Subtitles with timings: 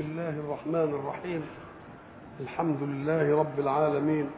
[0.00, 1.42] بسم الله الرحمن الرحيم.
[2.40, 4.30] الحمد لله رب العالمين.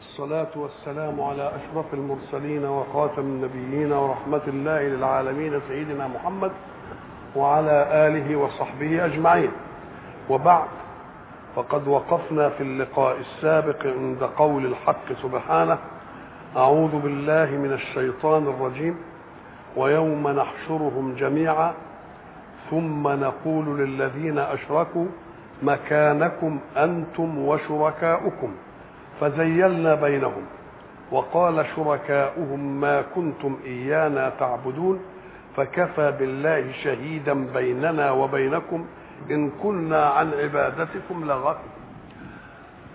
[0.00, 6.52] الصلاة والسلام على أشرف المرسلين وخاتم النبيين ورحمة الله للعالمين سيدنا محمد
[7.36, 9.50] وعلى آله وصحبه أجمعين.
[10.30, 10.68] وبعد
[11.56, 15.78] فقد وقفنا في اللقاء السابق عند قول الحق سبحانه
[16.56, 18.96] أعوذ بالله من الشيطان الرجيم.
[19.76, 21.74] ويوم نحشرهم جميعا
[22.70, 25.06] ثم نقول للذين أشركوا
[25.62, 28.54] مكانكم أنتم وشركاؤكم
[29.20, 30.42] فزيلنا بينهم
[31.10, 35.00] وقال شركاؤهم ما كنتم إيانا تعبدون
[35.56, 38.86] فكفى بالله شهيدا بيننا وبينكم
[39.30, 41.72] إن كنا عن عبادتكم لغافلين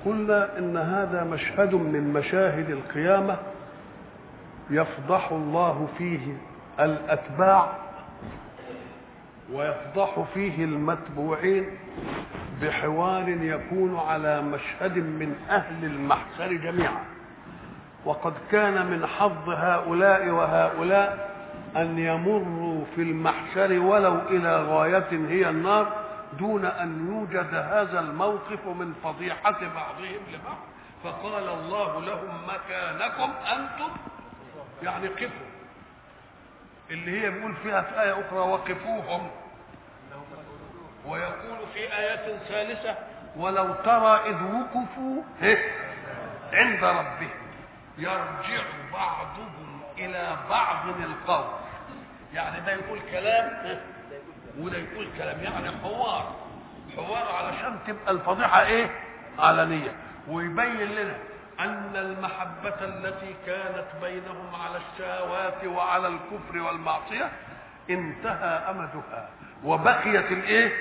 [0.06, 3.36] قلنا إن هذا مشهد من مشاهد القيامة
[4.70, 6.34] يفضح الله فيه
[6.80, 7.68] الأتباع
[9.52, 11.70] ويفضح فيه المتبوعين
[12.62, 17.04] بحوار يكون على مشهد من أهل المحشر جميعا.
[18.06, 21.34] وقد كان من حظ هؤلاء وهؤلاء
[21.76, 25.94] أن يمروا في المحشر ولو إلى غاية هي النار
[26.40, 30.58] دون أن يوجد هذا الموقف من فضيحة بعضهم لبعض.
[31.04, 33.92] فقال الله لهم مكانكم أنتم
[34.84, 35.54] يعني قفوا.
[36.92, 39.32] اللي هي بيقول فيها في آية أخرى وقفوهم.
[41.06, 42.96] ويقول في آية ثالثة
[43.36, 45.24] ولو ترى إذ وقفوا
[46.54, 47.30] عند ربهم
[47.98, 51.46] يرجع بعضهم إلى بعض القول
[52.34, 53.80] يعني ده يقول كلام
[54.60, 55.44] وده يقول كلام.
[55.44, 56.36] يعني حوار
[56.96, 58.90] حوار علشان تبقى الفضيحة إيه؟
[59.40, 59.92] علنية.
[60.28, 61.16] ويبين لنا
[61.60, 67.32] أن المحبة التي كانت بينهم على الشهوات وعلى الكفر والمعصية
[67.90, 69.30] انتهى أمدها
[69.64, 70.74] وبقيت الإيه؟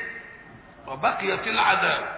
[0.87, 2.09] وبقيت العداوة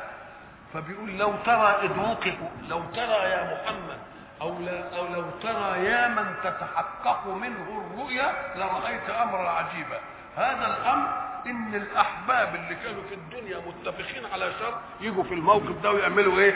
[0.75, 3.99] فبيقول لو ترى إذ وقفوا لو ترى يا محمد
[4.41, 9.99] أو, لا أو لو ترى يا من تتحقق منه الرؤيا لرأيت أمرا عجيبا
[10.37, 11.09] هذا الأمر
[11.47, 16.55] إن الأحباب اللي كانوا في الدنيا متفقين على شر يجوا في الموقف ده ويعملوا إيه؟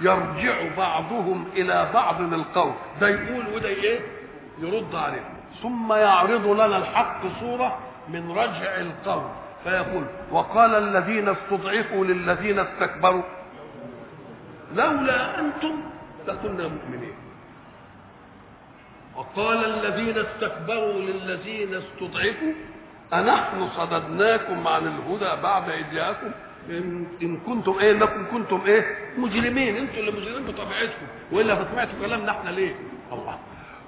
[0.00, 4.00] يرجع بعضهم إلى بعض القول ده يقول وده إيه؟
[4.58, 5.24] يرد عليه.
[5.62, 7.78] ثم يعرض لنا الحق صورة
[8.08, 9.22] من رجع القول
[9.64, 13.22] فيقول وقال الذين استضعفوا للذين استكبروا
[14.74, 15.82] لولا أنتم
[16.28, 17.14] لكنا مؤمنين.
[19.16, 22.52] وقال الذين استكبروا للذين استضعفوا
[23.12, 26.30] أنحن صددناكم عن الهدى بعد إذ جاءكم؟
[27.22, 29.76] إن كنتم إيه إنكم كنتم إيه مجرمين.
[29.76, 31.06] أنتم اللي مجرمين بطبيعتكم.
[31.32, 32.74] وإلا فسمعتوا كلامنا إحنا ليه؟
[33.12, 33.38] الله.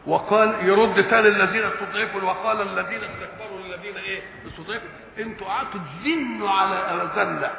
[0.06, 4.88] وقال يرد ثاني الذين استضعفوا وقال الذين استكبروا للذين إيه استضعفوا.
[5.18, 7.50] أنتوا قعدتوا تزنوا على أذاننا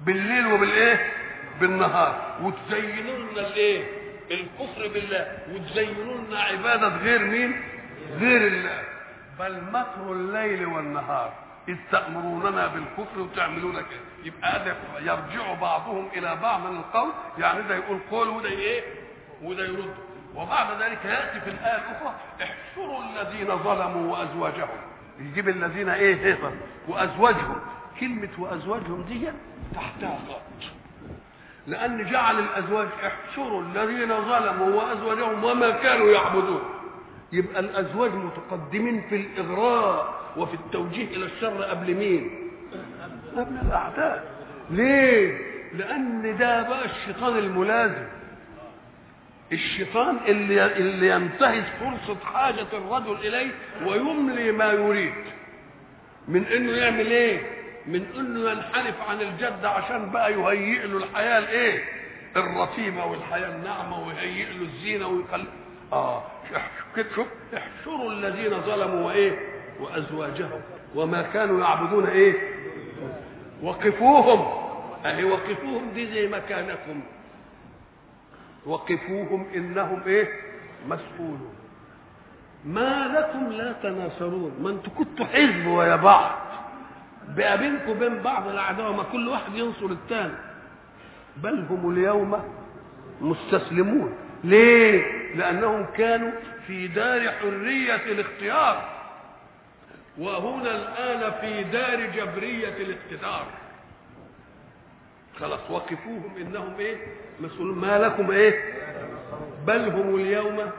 [0.00, 1.12] بالليل وبالإيه؟
[1.60, 2.38] بالنهار.
[2.42, 3.84] وتزينوا لنا الإيه؟
[4.30, 5.38] الكفر بالله.
[5.52, 7.62] وتزينوا لنا عبادة غير مين؟
[8.20, 8.82] غير الله.
[9.38, 11.32] بل مكر الليل والنهار.
[11.68, 17.74] إذ تأمروننا بالكفر وتعملون كده يبقى هذا يرجع بعضهم إلى بعض من القول يعني ده
[17.76, 18.82] يقول قول وده إيه؟
[19.42, 19.94] وده يرد.
[20.34, 24.78] وبعد ذلك يأتي في الآية الأخرى احشروا الذين ظلموا وأزواجهم.
[25.20, 26.50] يجيب الذين إيه؟ هيصر
[26.88, 27.56] وأزواجهم.
[28.00, 29.28] كلمة وأزواجهم دي
[29.74, 30.64] تحتها خط
[31.66, 36.62] لأن جعل الأزواج احشروا الذين ظلموا وأزواجهم وما كانوا يعبدون.
[37.32, 42.43] يبقى الأزواج متقدمين في الإغراء وفي التوجيه إلى الشر قبل مين؟
[43.36, 44.24] قبل الأعداء.
[44.70, 45.38] ليه؟
[45.74, 48.06] لأن ده بقى الشيطان الملازم.
[49.52, 53.50] الشيطان اللي اللي ينتهز فرصة حاجة الرجل إليه
[53.86, 55.14] ويملي ما يريد.
[56.28, 57.40] من إنه يعمل إيه؟
[57.86, 61.84] من إنه ينحرف عن الجد عشان بقى يهيئ له الحياة الايه
[62.36, 65.46] الرتيبة والحياة الناعمة ويهيئ له الزينة ويخلي
[65.92, 66.22] آه
[67.14, 69.38] شوف احشروا الذين ظلموا وإيه؟
[69.80, 70.60] وأزواجهم.
[70.94, 72.53] وما كانوا يعبدون إيه؟
[73.64, 74.64] وقفوهم.
[75.06, 77.00] أهي وقفوهم دي زي مكانكم.
[78.66, 80.28] وقفوهم إنهم إيه؟
[80.88, 81.54] مسؤولون.
[82.64, 84.52] ما لكم لا تناصرون.
[84.60, 86.30] ما أنتوا كنتوا حزب ويا بعض.
[87.28, 90.34] بقى بينكم وبين بعض العداوه ما كل واحد ينصر الثاني
[91.36, 92.42] بل هم اليوم
[93.20, 94.14] مستسلمون.
[94.44, 95.02] ليه؟
[95.34, 96.30] لأنهم كانوا
[96.66, 98.93] في دار حرية الاختيار.
[100.18, 103.46] وهنا الآن في دار جبرية الاقتدار.
[105.40, 106.96] خلاص وقفوهم إنهم إيه؟
[107.40, 108.74] مسؤولون ما لكم إيه؟
[109.66, 110.70] بل هم اليوم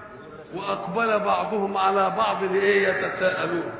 [0.56, 3.72] وأقبل بعضهم على بعض إيه يتساءلون.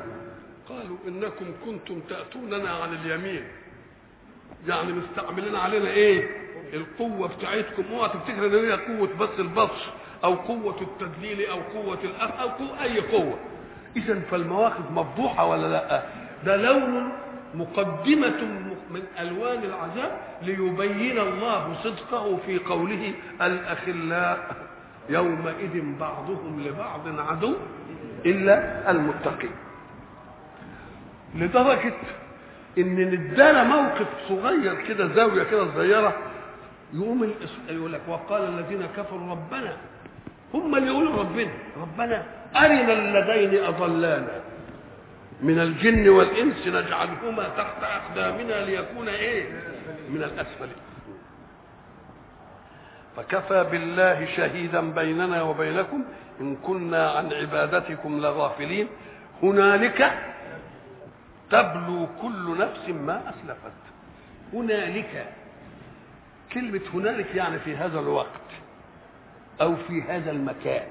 [0.68, 3.44] قالوا إنكم كنتم تأتوننا عن اليمين.
[4.68, 6.28] يعني مستعملين علينا إيه؟
[6.72, 7.84] القوة بتاعتكم.
[7.92, 9.80] اوعى تفتكر إن هي قوة بس البطش
[10.24, 13.38] أو قوة التدليل أو قوة الاخ أو قوة أي قوة.
[13.96, 16.02] إذا فالمواقف مفضوحة ولا لأ؟
[16.44, 17.08] ده لون
[17.54, 18.42] مقدمة
[18.90, 23.12] من ألوان العذاب ليبين الله صدقه في قوله
[23.42, 24.56] الأخلاء
[25.08, 27.54] يومئذ بعضهم لبعض عدو
[28.26, 29.50] إلا المتقين.
[31.34, 31.94] لدرجة
[32.78, 36.16] إن ندانا موقف صغير كده زاوية كده صغيرة
[36.94, 37.30] يقوم
[37.68, 39.76] يقول لك وقال الذين كفروا ربنا
[40.54, 41.52] هم اللي يقولوا ربنا.
[41.76, 42.26] ربنا
[42.56, 44.40] أرنا اللذين أضلانا.
[45.42, 49.52] من الجن والإنس نجعلهما تحت أقدامنا ليكون إيه؟
[50.08, 50.68] من الأسفل.
[53.16, 56.04] فكفى بالله شهيدا بيننا وبينكم.
[56.40, 58.88] إن كنا عن عبادتكم لغافلين.
[59.42, 60.12] هنالك
[61.50, 63.82] تبلو كل نفس ما أسلفت.
[64.52, 65.26] هنالك
[66.52, 68.46] كلمة هنالك يعني في هذا الوقت.
[69.60, 70.86] أو في هذا المكان.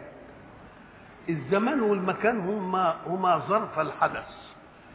[1.29, 4.27] الزمان والمكان هما هما ظرف الحدث.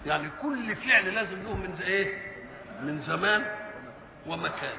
[0.07, 2.19] يعني كل فعل لازم له من إيه؟
[2.83, 3.45] من زمان
[4.27, 4.77] ومكان.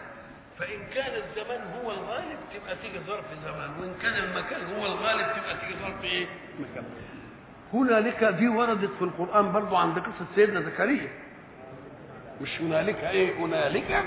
[0.59, 5.57] فإن كان الزمان هو الغالب تبقى تيجي ظرف زمان وإن كان المكان هو الغالب تبقى
[5.61, 6.25] تيجي ظرف إيه؟
[6.59, 6.83] مكان.
[7.73, 11.09] هنالك دي وردت في القرآن برضو عند قصة سيدنا زكريا.
[12.41, 14.05] مش هنالك إيه؟ هنالك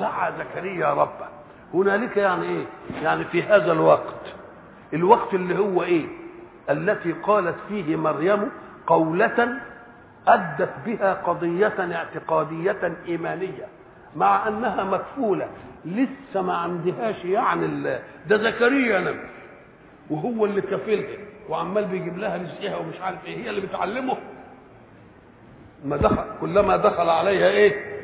[0.00, 1.28] دعا زكريا ربه.
[1.74, 2.64] هنالك يعني إيه؟
[3.02, 4.14] يعني في هذا الوقت
[4.94, 6.06] الوقت اللي هو إيه؟
[6.70, 8.48] التي قالت فيه مريم
[8.86, 9.48] قولة
[10.28, 13.66] أدت بها قضية اعتقادية إيمانية
[14.16, 15.48] مع أنها مكفولة
[15.84, 17.66] لسه ما عندهاش يعني.
[18.28, 19.20] ده زكريا نبي
[20.10, 21.16] وهو اللي كفيلها
[21.48, 24.16] وعمال بيجيب لها رزقها ومش عارف إيه هي اللي بتعلمه.
[25.84, 28.00] ما دخل كلما دخل عليها إيه؟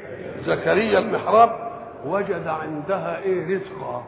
[0.46, 1.65] زكريا المحراب.
[2.06, 4.06] وجد عندها إيه رزقا.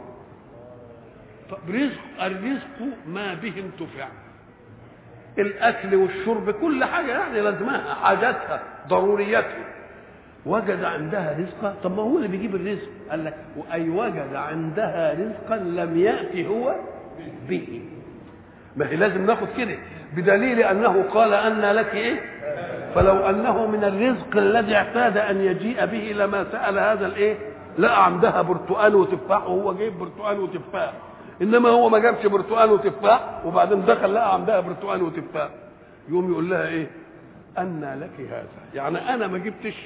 [1.50, 4.08] طب رزق الرزق ما به انتفع
[5.38, 9.64] الأكل والشرب كل حاجة يعني لازمها حاجاتها ضرورياتها.
[10.46, 13.34] وجد عندها رزقا طب ما هو اللي بيجيب الرزق؟ قال لك
[13.72, 16.74] اي وجد عندها رزقا لم يأتي هو
[17.48, 17.82] به.
[18.76, 19.76] ما هي لازم ناخد كده
[20.16, 22.20] بدليل أنه قال أن لك إيه؟
[22.94, 27.36] فلو أنه من الرزق الذي اعتاد أن يجيء به لما سأل هذا الإيه؟
[27.78, 30.92] لقى عندها برتقال وتفاح وهو جايب برتقال وتفاح.
[31.42, 35.48] إنما هو ما جابش برتقال وتفاح وبعدين دخل لقى عندها برتقال وتفاح.
[36.08, 36.86] يقوم يقول لها إيه؟
[37.58, 38.48] أن لك هذا.
[38.74, 39.76] يعني أنا ما جبتش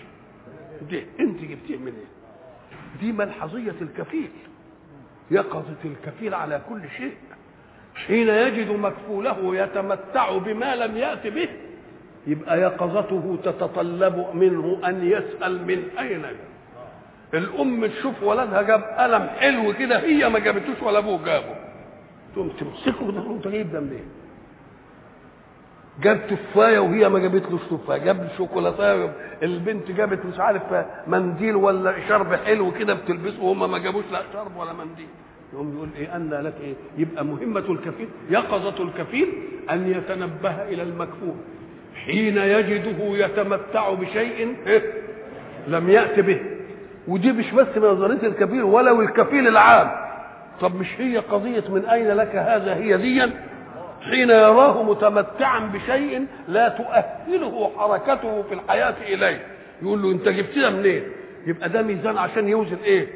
[0.88, 1.06] دي.
[1.20, 2.06] أنت جبتيه منين؟
[3.00, 4.30] دي ملحظية الكفيل.
[5.30, 7.14] يقظه الكفيل على كل شيء.
[8.06, 11.48] حين يجد مكفوله يتمتع بما لم يأت به
[12.26, 16.51] يبقى يقظته تتطلب منه أن يسأل من أين جاء
[17.34, 21.54] الأم تشوف ولدها جاب قلم حلو كده هي ما جابتوش ولا أبوه جابه.
[22.34, 24.04] تقوم تمسكه كده تقوم تجيب ده منين
[26.02, 29.10] جاب تفاية وهي ما جابتلوش تفاية جاب شوكولاته
[29.42, 30.62] البنت جابت مش عارف
[31.06, 35.06] منديل ولا شرب حلو كده بتلبسه وهم ما جابوش لا شرب ولا منديل.
[35.52, 39.28] يقوم يقول إيه أن لك إيه يبقى مهمة الكفيل يقظة الكفيل
[39.70, 41.34] أن يتنبه إلى المكفول
[42.06, 44.82] حين يجده يتمتع بشيء إيه؟
[45.68, 46.40] لم يأت به.
[47.08, 49.90] ودي مش بس نظريه الكفيل ولو الكفيل العام.
[50.60, 53.30] طب مش هي قضية من أين لك هذا هي ديا
[54.10, 59.46] حين يراه متمتعا بشيء لا تؤهله حركته في الحياة إليه.
[59.82, 61.02] يقول له أنت جبت ده منين؟
[61.46, 63.06] يبقى ده ميزان عشان يوزن إيه؟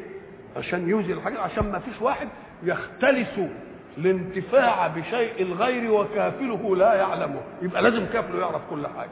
[0.57, 2.29] عشان يوزن الحاجة عشان ما فيش واحد
[2.63, 3.41] يختلس
[3.99, 7.41] الانتفاع بشيء الغير وكافله لا يعلمه.
[7.63, 9.09] يبقى لازم كافله يعرف كل حاجة.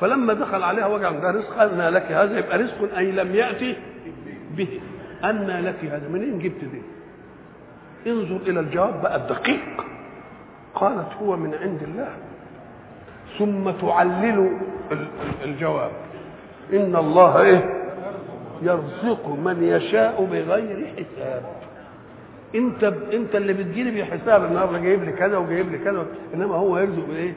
[0.00, 3.76] فلما دخل عليها وجع ده رزق لك هذا؟ يبقى رزق أي لم يأتي
[4.56, 4.80] به.
[5.24, 6.82] أن لك هذا منين جبت دي
[8.10, 9.84] انظر إلى الجواب بقى الدقيق.
[10.74, 12.12] قالت هو من عند الله.
[13.38, 14.50] ثم تعلل
[15.44, 15.90] الجواب.
[16.72, 17.80] إن الله إيه؟
[18.62, 21.42] يرزق من يشاء بغير حساب.
[22.54, 23.10] أنت ب...
[23.12, 24.44] أنت اللي بتجيلي بحساب.
[24.44, 26.06] النهارده جايب لي كذا وجايب لي كذا.
[26.34, 27.34] إنما هو يرزق بإيه؟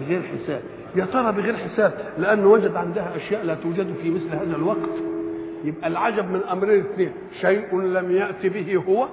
[0.00, 0.60] بغير حساب.
[0.96, 5.17] يا ترى بغير حساب؟ لأنه وجد عندها أشياء لا توجد في مثل هذا الوقت.
[5.64, 9.08] يبقى العجب من أمرين اثنين شيء لم يات به هو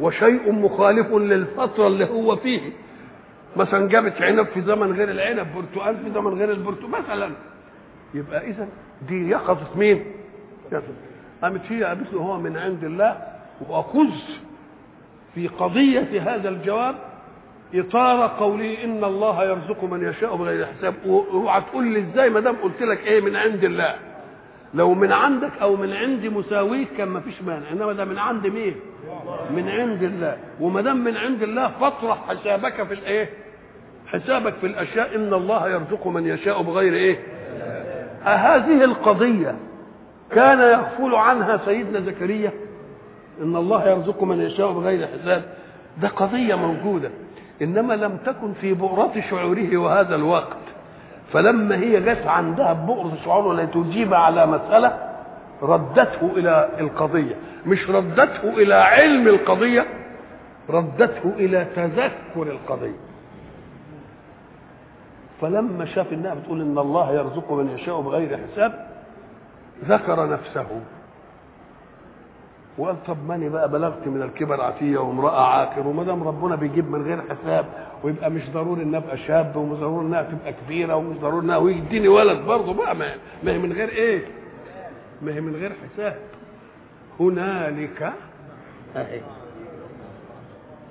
[0.00, 2.60] وشيء مخالف للفترة اللي هو فيه.
[3.56, 7.30] مثلا جابت عنب في زمن غير العنب برتقال في زمن غير البرتقال مثلا.
[8.14, 8.68] يبقى اذا
[9.08, 10.04] دي يقظه مين؟
[11.42, 13.18] قامت هي قالت له هو من عند الله
[13.68, 14.08] وأخذ
[15.34, 16.94] في قضية هذا الجواب
[17.74, 20.94] إطار قوله إن الله يرزق من يشاء بغير حساب.
[21.06, 23.94] اوعى تقول لي إزاي؟ ما دام قلت لك إيه من عند الله.
[24.74, 27.70] لو من عندك أو من عند مساويك كان ما فيش مانع.
[27.72, 28.74] إنما ده من عند مين؟
[29.50, 30.36] من عند الله.
[30.60, 33.30] وما دام من عند الله فاطرح حسابك في الإيه؟
[34.06, 35.16] حسابك في الأشياء.
[35.16, 37.18] إن الله يرزق من يشاء بغير إيه؟
[38.26, 39.56] أهذه القضية
[40.30, 42.52] كان يغفل عنها سيدنا زكريا.
[43.42, 45.42] إن الله يرزق من يشاء بغير حساب.
[46.02, 47.10] ده قضية موجودة.
[47.62, 50.61] إنما لم تكن في بؤرة شعوره وهذا الوقت
[51.32, 54.98] فلما هي جت عندها بؤرة شعوره لتجيب على مسألة
[55.62, 57.34] ردته إلى القضية.
[57.66, 59.86] مش ردته إلى علم القضية
[60.70, 62.98] ردته إلى تذكر القضية.
[65.40, 68.86] فلما شاف إنها بتقول إن الله يرزق من يشاء بغير حساب
[69.84, 70.66] ذكر نفسه.
[72.78, 77.02] وقال طب ماني بقى بلغت من الكبر عتية وامرأة عاقر وما دام ربنا بيجيب من
[77.02, 77.66] غير حساب
[78.04, 82.08] ويبقى مش ضروري إن أبقى شاب ومش ضروري إنها تبقى كبيرة ومش ضروري إنها ويديني
[82.08, 84.22] ولد برضه بقى ما هي من غير إيه؟
[85.22, 86.16] ما هي من غير حساب
[87.20, 88.12] هنالك
[88.96, 89.20] أهي.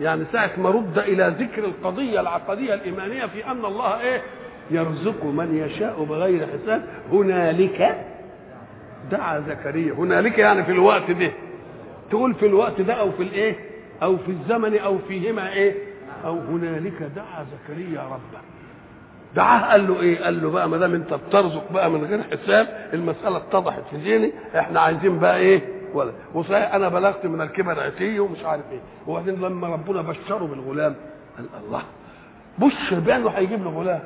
[0.01, 4.21] يعني ساعة ما رد إلى ذكر القضية العقدية الإيمانية في أن الله إيه
[4.71, 8.05] يرزق من يشاء بغير حساب هنالك
[9.11, 11.31] دعا زكريا هنالك يعني في الوقت ده
[12.11, 13.55] تقول في الوقت ده أو في الإيه؟
[14.03, 15.75] أو في الزمن أو فيهما إيه؟
[16.25, 18.41] أو هنالك دعا زكريا ربه
[19.35, 22.89] دعاه قال له إيه؟ قال له بقى ما دام أنت بترزق بقى من غير حساب
[22.93, 24.31] المسألة اتضحت في ذهني.
[24.59, 25.61] إحنا عايزين بقى إيه؟
[25.93, 28.79] ولا وصحيح أنا بلغت من الكبر عتي ومش عارف إيه.
[29.07, 30.95] وبعدين لما ربنا بشره بالغلام
[31.37, 31.81] قال الله.
[32.59, 33.99] بشر بانه هيجيب له غلام.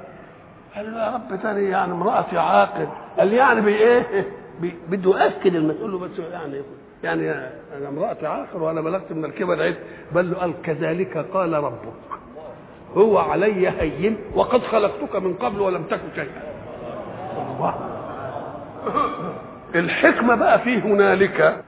[0.75, 2.87] قال له يا رب تاني يعني امرأتي عاقل.
[3.19, 4.25] قال يعني بي إيه
[4.61, 6.61] بي- بده ياكد المسؤول بس يعني
[7.05, 7.31] يعني
[7.77, 9.77] أنا امرأتي عاقل وأنا بلغت من الكبر عتي
[10.11, 11.93] بل قال كذلك قال ربك.
[12.97, 16.43] هو علي هين وقد خلقتك من قبل ولم تكن شيئا.
[17.55, 17.75] الله.
[19.75, 21.63] الحكمة بقى في هنالك.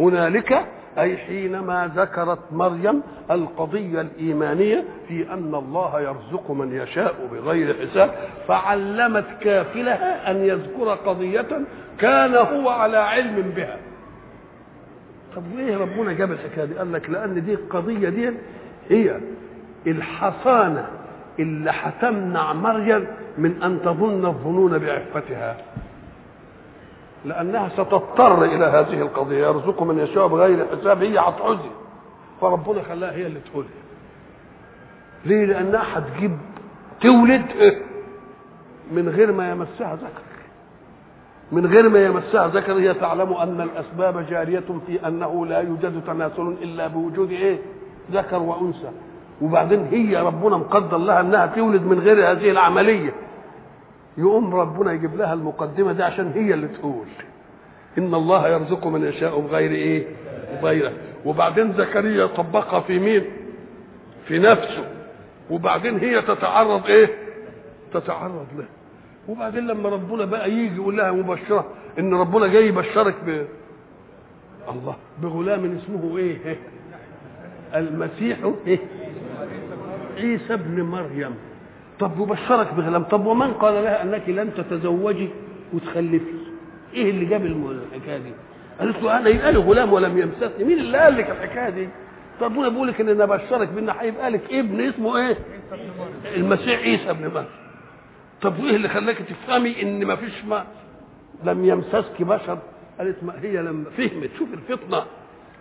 [0.00, 0.64] هنالك
[0.98, 8.10] أي حينما ذكرت مريم القضية الإيمانية في أن الله يرزق من يشاء بغير حساب
[8.48, 11.46] فعلمت كافلها أن يذكر قضية
[11.98, 13.76] كان هو على علم بها.
[15.36, 18.30] طب ليه ربنا جاب الحكاية دي؟ قال لك لأن دي القضية دي
[18.88, 19.20] هي
[19.86, 20.86] الحصانه
[21.38, 23.06] اللي هتمنع مريم
[23.38, 25.56] من أن تظن الظنون بعفتها.
[27.24, 31.70] لأنها ستضطر إلى هذه القضية يرزق من يشاء بغير حساب هي هتعوزي
[32.40, 33.68] فربنا خلاها هي اللي تقولها.
[35.24, 36.38] ليه؟ لأنها هتجيب
[37.00, 37.44] تولد
[38.92, 40.29] من غير ما يمسها ذكر.
[41.52, 46.56] من غير ما يمسها ذكر هي تعلم أن الأسباب جارية في أنه لا يوجد تناسل
[46.62, 47.58] إلا بوجود إيه؟
[48.12, 48.90] ذكر وأنثى
[49.42, 53.14] وبعدين هي ربنا مقدر لها أنها تولد من غير هذه العملية
[54.18, 57.06] يقوم ربنا يجيب لها المقدمة دي عشان هي اللي تقول
[57.98, 60.06] إن الله يرزق من يشاء بغير إيه؟
[60.62, 60.92] بغيره
[61.24, 63.24] وبعدين زكريا طبقها في مين؟
[64.26, 64.84] في نفسه
[65.50, 67.08] وبعدين هي تتعرض إيه؟
[67.94, 68.64] تتعرض له
[69.30, 71.66] وبعدين لما ربنا بقى يجي يقول لها مبشرة
[71.98, 73.46] إن ربنا جاي يبشرك ب
[74.70, 76.56] الله بغلام اسمه إيه؟
[77.74, 78.78] المسيح إيه؟
[80.16, 81.34] عيسى ابن مريم.
[82.00, 85.28] طب يبشرك بغلام طب ومن قال لها أنك لن تتزوجي
[85.74, 86.34] وتخلفي؟
[86.94, 88.30] إيه اللي جاب الحكاية دي؟
[88.80, 90.64] قالت له أنا يبقى لي غلام ولم يمسسني.
[90.64, 91.88] مين اللي قال لك الحكاية دي؟
[92.40, 95.36] ربنا بيقول لك إن أنا بشرك بإن هيبقى لك ابن اسمه إيه؟
[96.36, 97.46] المسيح عيسى ابن مريم.
[98.42, 100.66] طب وإيه اللي خلاك تفهمي إن ما فيش ما
[101.44, 102.58] لم يمسسك بشر؟
[102.98, 104.30] قالت ما هي لما فهمت.
[104.38, 105.04] شوف الفطنة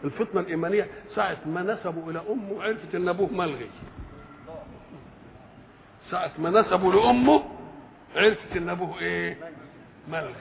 [0.04, 3.70] الفطنة الإيمانية ساعة ما نسبوا إلى أمه عرفت إن أبوه ملغي
[6.12, 7.44] ساعة ما نسبوا لامه
[8.16, 9.38] عرفت إن أبوه إيه؟
[10.12, 10.34] ملغي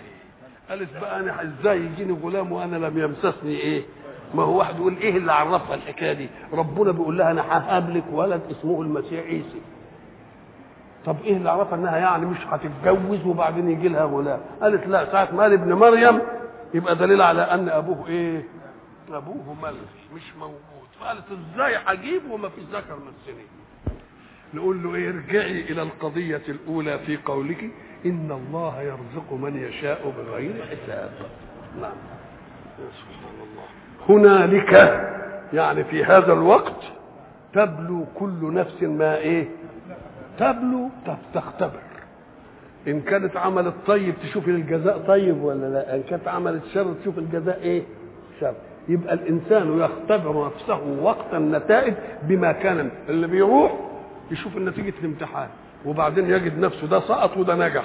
[0.68, 3.82] قالت بقى أنا إزاي يجيني غلام وأنا لم يمسسني إيه؟
[4.34, 8.04] ما هو واحد يقول إيه اللي عرفها الحكاية دي؟ ربنا بيقول لها أنا ههب لك
[8.12, 9.60] ولد اسمه المسيح عيسى.
[11.06, 15.28] طب إيه اللي عرفها إنها يعني مش هتتجوز وبعدين يجي لها غلام؟ قالت لا ساعة
[15.34, 16.20] ما قال ابن مريم
[16.74, 18.42] يبقى دليل على أن أبوه إيه؟
[19.12, 19.78] أبوه ملغي
[20.14, 20.58] مش موجود.
[21.00, 23.46] فقالت إزاي هجيب وما فيش ذكر من السنين؟
[24.54, 27.70] نقول له إيه؟ ارجعي إلى القضية الأولى في قولك
[28.06, 31.10] إن الله يرزق من يشاء بغير حساب.
[31.80, 31.92] نعم.
[32.78, 33.64] سبحان الله.
[34.08, 34.72] هنالك
[35.52, 36.82] يعني في هذا الوقت
[37.52, 39.48] تبلو كل نفس ما إيه؟
[40.38, 40.88] تبلو
[41.34, 41.80] تختبر.
[42.88, 47.58] إن كانت عملت طيب تشوف الجزاء طيب ولا لا؟ إن كانت عملت شر تشوف الجزاء
[47.62, 47.82] إيه؟
[48.40, 48.54] شر.
[48.88, 53.72] يبقى الإنسان يختبر نفسه وقت النتائج بما كان اللي بيروح
[54.30, 55.48] يشوف نتيجه الامتحان
[55.86, 57.84] وبعدين يجد نفسه ده سقط وده نجح.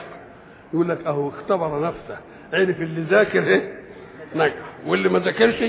[0.73, 2.17] يقول لك أهو اختبر نفسه
[2.53, 3.73] عرف اللي ذاكر إيه؟
[4.35, 4.53] نجح.
[4.87, 5.63] واللي ما ذاكرش؟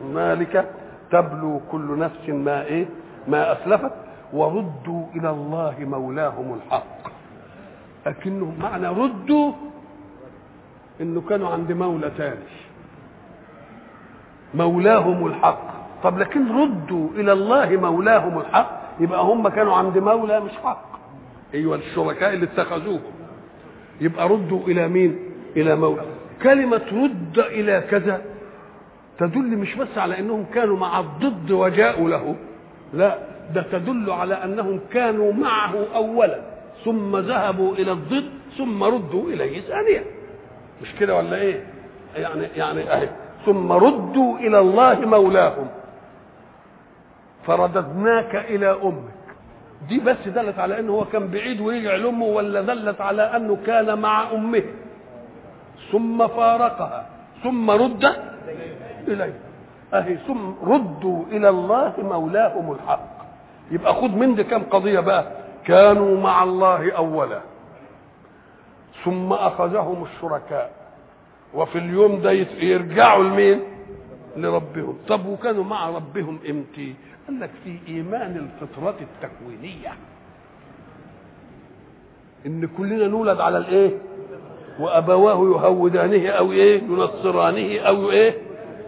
[0.00, 0.68] هنالك
[1.10, 2.86] تبلو كل نفس ما إيه؟
[3.28, 3.92] ما أسلفت.
[4.32, 7.12] وردوا إلى الله مولاهم الحق.
[8.06, 9.52] لكنهم معنى ردوا
[11.00, 12.52] إنه كانوا عند مولى تاني.
[14.54, 15.72] مولاهم الحق.
[16.02, 20.84] طب لكن ردوا إلى الله مولاهم الحق يبقى هم كانوا عند مولى مش حق.
[21.54, 23.00] أيوه الشركاء اللي اتخذوهم.
[24.00, 25.18] يبقى ردوا إلى مين؟
[25.56, 26.02] إلى مولى.
[26.42, 28.22] كلمة رد إلى كذا
[29.18, 32.36] تدل مش بس على إنهم كانوا مع الضد وجاءوا له
[32.94, 33.18] لا
[33.54, 36.40] ده تدل على أنهم كانوا معه اولا
[36.84, 40.04] ثم ذهبوا إلى الضد ثم ردوا إليه ثانيا.
[40.82, 41.64] مش كده ولا إيه؟
[42.16, 43.08] يعني يعني أهي.
[43.46, 45.66] ثم ردوا إلى الله مولاهم.
[47.46, 49.12] فرددناك إلى أمك.
[49.88, 53.98] دي بس دلت على إنه هو كان بعيد ويرجع لامه ولا دلت على أنه كان
[53.98, 54.62] مع أمه.
[55.92, 57.06] ثم فارقها.
[57.42, 58.04] ثم رد
[59.08, 59.34] إليه.
[59.94, 63.11] أهي ثم ردوا إلى الله مولاهم الحق.
[63.72, 65.26] يبقى خد من دي كم قضية بقى.
[65.64, 67.40] كانوا مع الله أولا.
[69.04, 70.70] ثم أخذهم الشركاء.
[71.54, 72.30] وفي اليوم ده
[72.62, 73.60] يرجعوا لمين؟
[74.36, 74.98] لربهم.
[75.08, 76.94] طب وكانوا مع ربهم إمتى؟
[77.28, 79.92] قال لك في إيمان الفطرة التكوينية.
[82.46, 83.98] إن كلنا نولد على الإيه؟
[84.80, 88.34] وأبواه يهودانه أو إيه؟ ينصرانه أو إيه؟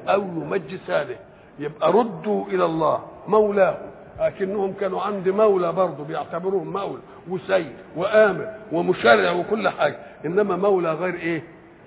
[0.08, 1.16] أو يمجسانه.
[1.58, 3.00] يبقى ردوا إلى الله.
[3.28, 3.78] مولاه.
[4.20, 9.96] لكنهم كانوا عند مولى برضه بيعتبروهم مولى وسيد وآمر ومشرع وكل حاجة.
[10.26, 11.42] إنما مولى غير إيه؟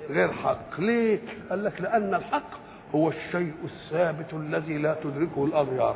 [0.10, 0.80] غير حق.
[0.80, 1.20] ليه؟
[1.50, 2.50] قال لك لأن الحق
[2.96, 5.96] هو الشيء الثابت الذي لا تدركه الأغيار.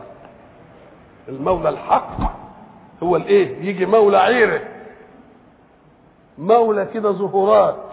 [1.29, 2.17] المولى الحق
[3.03, 4.61] هو الإيه؟ يجي مولى عيره.
[6.37, 7.83] مولى كده ظهورات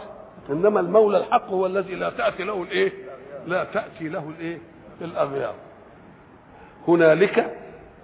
[0.50, 2.92] إنما المولى الحق هو الذي لا تأتي له الإيه؟
[3.46, 4.58] لا تأتي له الإيه؟
[5.00, 5.54] الأغيار.
[6.88, 7.54] هنالك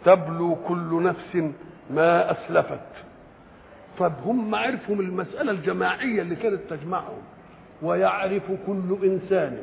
[0.04, 1.52] تبلو كل نفس
[1.90, 2.80] ما أسلفت.
[3.98, 7.22] طب هم عرفوا من المسألة الجماعية اللي كانت تجمعهم.
[7.82, 9.58] ويعرف كل إنسان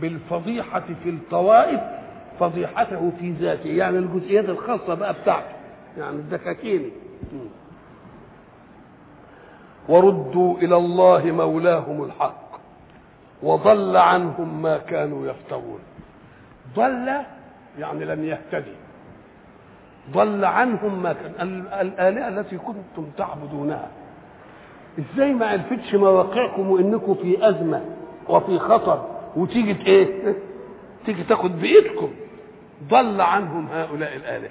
[0.00, 1.80] بالفضيحة في الطوائف
[2.40, 3.68] فضيحته في ذاته.
[3.68, 5.56] يعني الجزئيات الخاصة بقى بتاعته.
[5.98, 6.90] يعني الدكاكيني.
[9.88, 12.52] وردوا إلى الله مولاهم الحق.
[13.42, 15.80] وضل عنهم ما كانوا يفترون.
[16.76, 17.12] ضل
[17.78, 18.74] يعني لم يهتدي.
[20.10, 21.64] ضل عنهم ما كان.
[21.80, 23.88] الآلهة التي كنتم تعبدونها.
[24.98, 27.84] إزاي ما عرفتش مواقعكم وإنكم في أزمة
[28.28, 30.34] وفي خطر وتيجي إيه؟
[31.06, 32.08] تيجي تاخد بإيدكم
[32.88, 34.50] ضل عنهم هؤلاء الآلهة.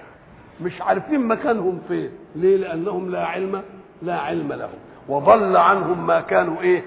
[0.62, 2.10] مش عارفين مكانهم فين.
[2.36, 3.62] ليه؟ لأنهم لا علم
[4.02, 4.80] لا علم لهم.
[5.10, 6.84] وضل عنهم ما كانوا إيه؟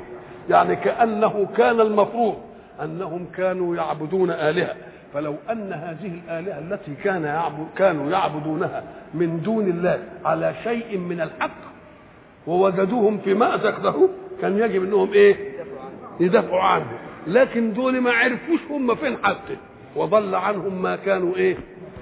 [0.51, 2.35] يعني كأنه كان المفروض
[2.83, 4.75] أنهم كانوا يعبدون آلهة.
[5.15, 8.83] فلو أن هذه الآلهة التي كان يعبد كانوا يعبدونها
[9.15, 11.51] من دون الله على شيء من الحق
[12.47, 15.37] ووجدوهم في مأزق كان يجب إنهم إيه؟
[16.21, 16.87] يدافعوا عنه.
[17.27, 19.57] لكن دول ما عرفوش هم فين حتى
[19.97, 21.57] وضل عنهم ما كانوا إيه؟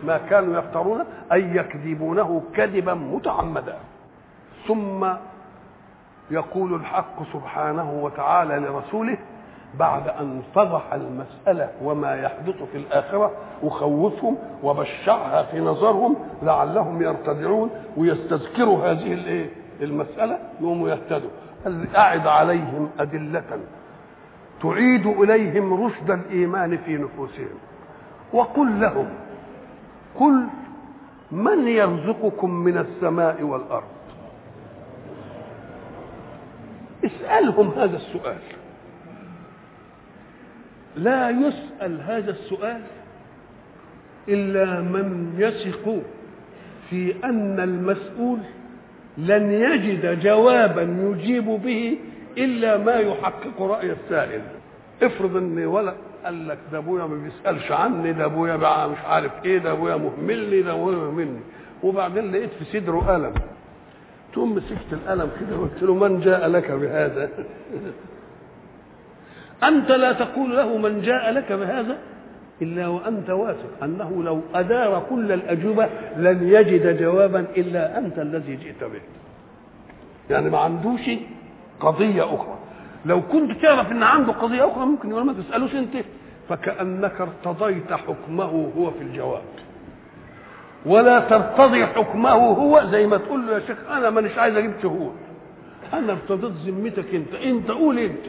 [0.04, 3.76] ما كانوا يفترون اي يكذبونه كذبا متعمدا.
[4.68, 5.06] ثم
[6.30, 9.18] يقول الحق سبحانه وتعالى لرسوله
[9.78, 13.30] بعد أن فضح المسألة وما يحدث في الآخرة
[13.62, 21.30] وخوفهم وبشعها في نظرهم لعلهم يرتدعون ويستذكروا هذه الإيه؟ المسألة يقوموا يهتدوا.
[21.96, 23.44] أعد عليهم أدلة
[24.62, 27.58] تعيد إليهم رشد الإيمان في نفوسهم.
[28.32, 29.08] وقل لهم
[30.20, 30.46] قل
[31.30, 33.84] من يرزقكم من السماء والأرض؟
[37.04, 38.38] اسألهم هذا السؤال.
[40.96, 42.80] لا يسأل هذا السؤال
[44.28, 46.02] إلا من يثق
[46.90, 48.38] في أن المسؤول
[49.18, 51.98] لن يجد جوابا يجيب به
[52.38, 54.42] إلا ما يحقق رأي السائل.
[55.02, 59.32] افرض إن ولد قال لك ده أبويا ما بيسألش عني ده أبويا بقى مش عارف
[59.44, 61.40] إيه ده أبويا مهملني ده أبويا مهملني.
[61.82, 63.34] وبعدين لقيت في صدره قلم.
[64.32, 67.28] تقوم مسكت القلم كده وقلت له من جاء لك بهذا؟
[69.64, 71.98] أنت لا تقول له من جاء لك بهذا
[72.62, 78.84] إلا وأنت واثق أنه لو أدار كل الأجوبة لن يجد جوابا إلا أنت الذي جئت
[78.84, 79.00] به.
[80.30, 81.10] يعني ما عندوش
[81.80, 82.58] قضية أخرى.
[83.06, 86.04] لو كنت تعرف أن عنده قضية أخرى ممكن يقول ما تسألوش أنت.
[86.48, 89.42] فكأنك ارتضيت حكمه هو في الجواب.
[90.86, 95.14] ولا ترتضي حكمه هو زي ما تقول له يا شيخ أنا مانيش عايز أجيب شهود.
[95.92, 97.34] أنا ارتضيت ذمتك أنت.
[97.34, 98.26] أنت قول أنت.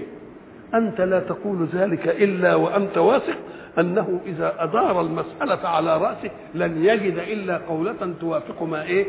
[0.73, 3.37] أنت لا تقول ذلك إلا وأنت واثق
[3.79, 9.05] أنه إذا أدار المسألة على رأسه لن يجد إلا قولة توافق ما إيه؟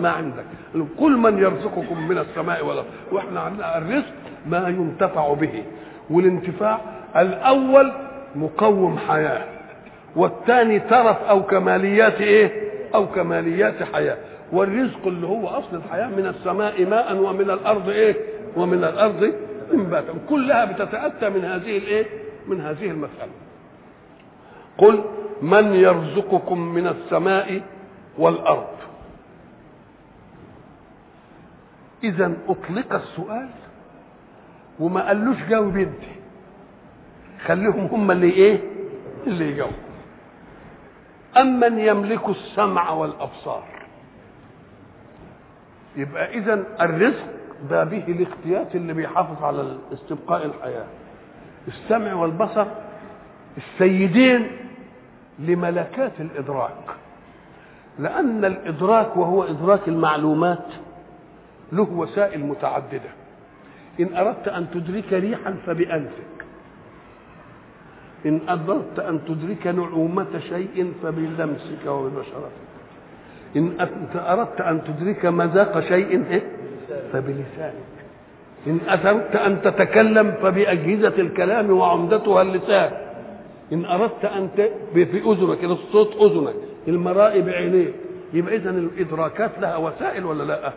[0.00, 0.44] ما عندك.
[0.98, 2.86] كل من يرزقكم من السماء والأرض.
[3.12, 4.12] وإحنا عندنا الرزق
[4.46, 5.62] ما ينتفع به.
[6.10, 6.80] والانتفاع
[7.16, 7.92] الأول
[8.36, 9.44] مقوم حياة.
[10.16, 12.50] والثاني ترف أو كماليات إيه؟
[12.94, 14.16] أو كماليات حياة.
[14.52, 18.16] والرزق اللي هو أصل الحياة من السماء ماء ومن الأرض إيه؟
[18.56, 19.32] ومن الأرض
[19.74, 22.06] إنباتا كلها بتتأتى من هذه الإيه؟
[22.46, 23.32] من هذه المسألة
[24.78, 25.04] قل
[25.42, 27.62] من يرزقكم من السماء
[28.18, 28.76] والأرض؟
[32.04, 33.48] إذا أطلق السؤال
[34.80, 36.02] وما قالوش جاوب أنت.
[37.46, 38.60] خليهم هم اللي إيه؟
[39.26, 39.76] اللي يجاوبوا.
[41.36, 43.64] أمن يملك السمع والأبصار؟
[45.96, 47.35] يبقى إذا الرزق
[47.70, 50.86] ده به الاختيات اللي بيحافظ على استبقاء الحياة.
[51.68, 52.66] السمع والبصر
[53.56, 54.46] السيدين
[55.38, 56.84] لملكات الإدراك.
[57.98, 60.66] لأن الإدراك وهو إدراك المعلومات
[61.72, 63.10] له وسائل متعددة.
[64.00, 66.36] إن أردت أن تدرك ريحا فبأنفك.
[68.26, 72.66] إن أردت أن تدرك نعومة شيء فبلمسك وببشرتك.
[73.56, 76.24] أنت أردت أن تدرك مذاق شيء
[77.12, 77.96] فبلسانك.
[78.66, 82.90] إن أردت أن تتكلم فبأجهزة الكلام وعمدتها اللسان.
[83.72, 84.60] إن أردت أن ت...
[84.94, 86.54] في أذنك الصوت أذنك
[86.88, 87.94] المرائي بعينيك
[88.32, 90.72] يبقى إذا الإدراكات لها وسائل ولا لأ؟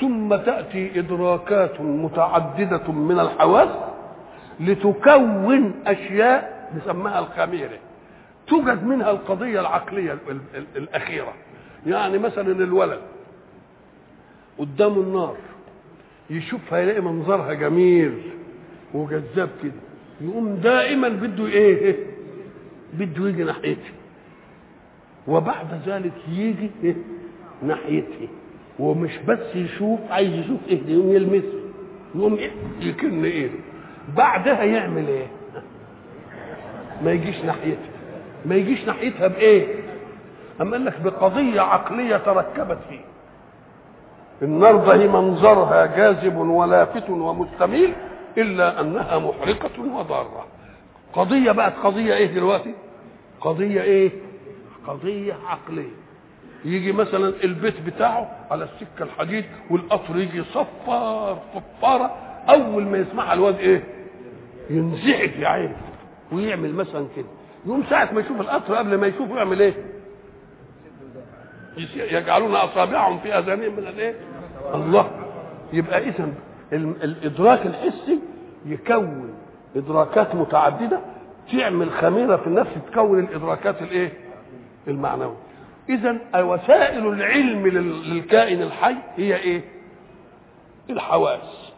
[0.00, 3.68] ثم تأتي إدراكات متعددة من الحواس
[4.60, 7.78] لتكون أشياء نسميها الخميرة.
[8.46, 10.18] توجد منها القضية العقلية
[10.76, 11.32] الأخيرة.
[11.86, 12.98] يعني مثلا الولد.
[14.58, 15.36] قدامه النار
[16.30, 18.18] يشوفها يلاقي منظرها جميل
[18.94, 19.72] وجذاب كده
[20.20, 21.96] يقوم دائما بده إيه؟
[22.94, 23.92] بده يجي ناحيتها
[25.28, 26.94] وبعد ذلك يجي إيه؟
[27.62, 28.28] ناحيتها
[28.78, 31.60] ومش بس يشوف عايز يشوف إيه يقوم يلمسه
[32.14, 32.38] يقوم؟
[32.80, 33.52] يكن ايده
[34.16, 35.26] بعدها يعمل إيه؟
[37.04, 37.90] ما يجيش ناحيتها.
[38.46, 39.66] ما يجيش ناحيتها بإيه؟
[40.60, 43.00] أما قال لك بقضية عقلية تركبت فيه.
[44.42, 47.92] النار هي منظرها جاذب ولافت ومستميل
[48.38, 50.46] إلا أنها محرقة وضارة.
[51.12, 52.74] قضية بقت قضية إيه دلوقتي؟
[53.40, 54.10] قضية إيه؟
[54.86, 55.94] قضية عقلية.
[56.64, 62.10] يجي مثلا البيت بتاعه على السكة الحديد والقطر يجي صفار صفارة
[62.48, 63.84] أول ما يسمعها الواد إيه؟
[64.70, 65.76] ينزعج يا عيني.
[66.32, 67.26] ويعمل مثلا كده.
[67.66, 69.74] يقوم ساعة ما يشوف القطر قبل ما يشوفه يعمل إيه؟
[71.96, 74.14] يجعلون أصابعهم في أذانهم من الإيه؟
[74.74, 75.10] الله
[75.72, 76.32] يبقى اذا
[76.72, 78.18] الإدراك الحسي
[78.66, 79.34] يكون
[79.76, 81.00] إدراكات متعددة
[81.52, 84.12] تعمل خميرة في النفس تكون الإدراكات الإيه؟
[84.88, 85.36] المعنوية.
[85.88, 89.62] اذا وسائل العلم للكائن الحي هي إيه؟
[90.90, 91.72] الحواس.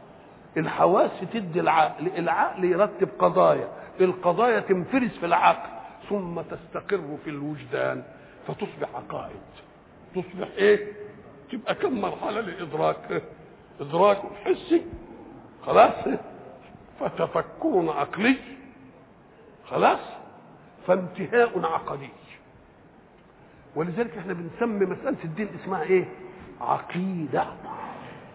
[0.57, 3.69] الحواس تدي العقل، العقل يرتب قضايا،
[4.01, 5.69] القضايا تنفرز في العقل
[6.09, 8.03] ثم تستقر في الوجدان
[8.47, 9.41] فتصبح عقائد.
[10.23, 10.93] تصبح إيه؟
[11.53, 13.23] تبقى كم مرحلة للإدراك
[13.81, 14.83] إدراك حسي.
[15.67, 15.95] خلاص.
[17.01, 18.37] فتفكر عقلي.
[19.67, 20.01] خلاص.
[20.87, 22.09] فانتهاء عقدي
[23.77, 26.05] ولذلك إحنا بنسمي مسألة الدين اسمها إيه؟
[26.61, 27.47] عقيدة.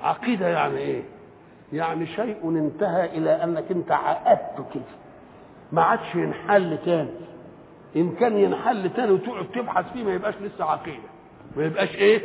[0.03, 1.03] عقيدة يعني إيه؟
[1.73, 4.83] يعني شيء انتهى إلى أنك أنت عقدته كده.
[5.71, 7.09] ما عادش ينحل تاني.
[7.95, 11.09] إن كان ينحل تاني وتقعد تبحث فيه ما يبقاش لسه عقيدة.
[11.57, 12.21] ما يبقاش إيه؟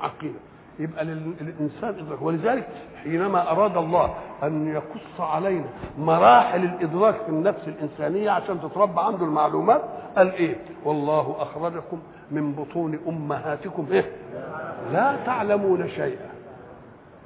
[0.00, 0.38] عقيدة.
[0.78, 2.22] يبقى للإنسان إدراك.
[2.22, 2.68] ولذلك
[3.04, 5.64] حينما أراد الله أن يقص علينا
[5.98, 9.82] مراحل الإدراك في النفس الإنسانية عشان تتربى عنده المعلومات
[10.16, 11.98] قال إيه؟ والله أخرجكم
[12.30, 13.86] من بطون أمهاتكم.
[13.92, 14.10] إيه؟
[14.92, 16.30] لا تعلمون شيئا.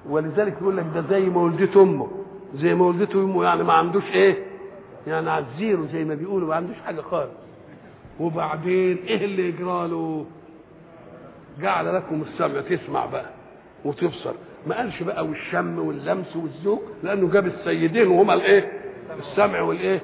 [0.09, 2.09] ولذلك يقول لك ده زي ما ولدته أمه.
[2.55, 4.37] زي ما ولدته أمه يعني ما عندوش إيه؟
[5.07, 7.31] يعني على الزيرو زي ما بيقولوا ما عندوش حاجة خالص.
[8.21, 10.25] وبعدين إيه اللي يجرى له
[11.63, 13.27] جعل لكم السمع تسمع بقى
[13.85, 14.33] وتبصر.
[14.67, 18.73] ما قالش بقى والشم واللمس والذوق لأنه جاب السيدين وهما الإيه؟
[19.19, 20.01] السمع والإيه؟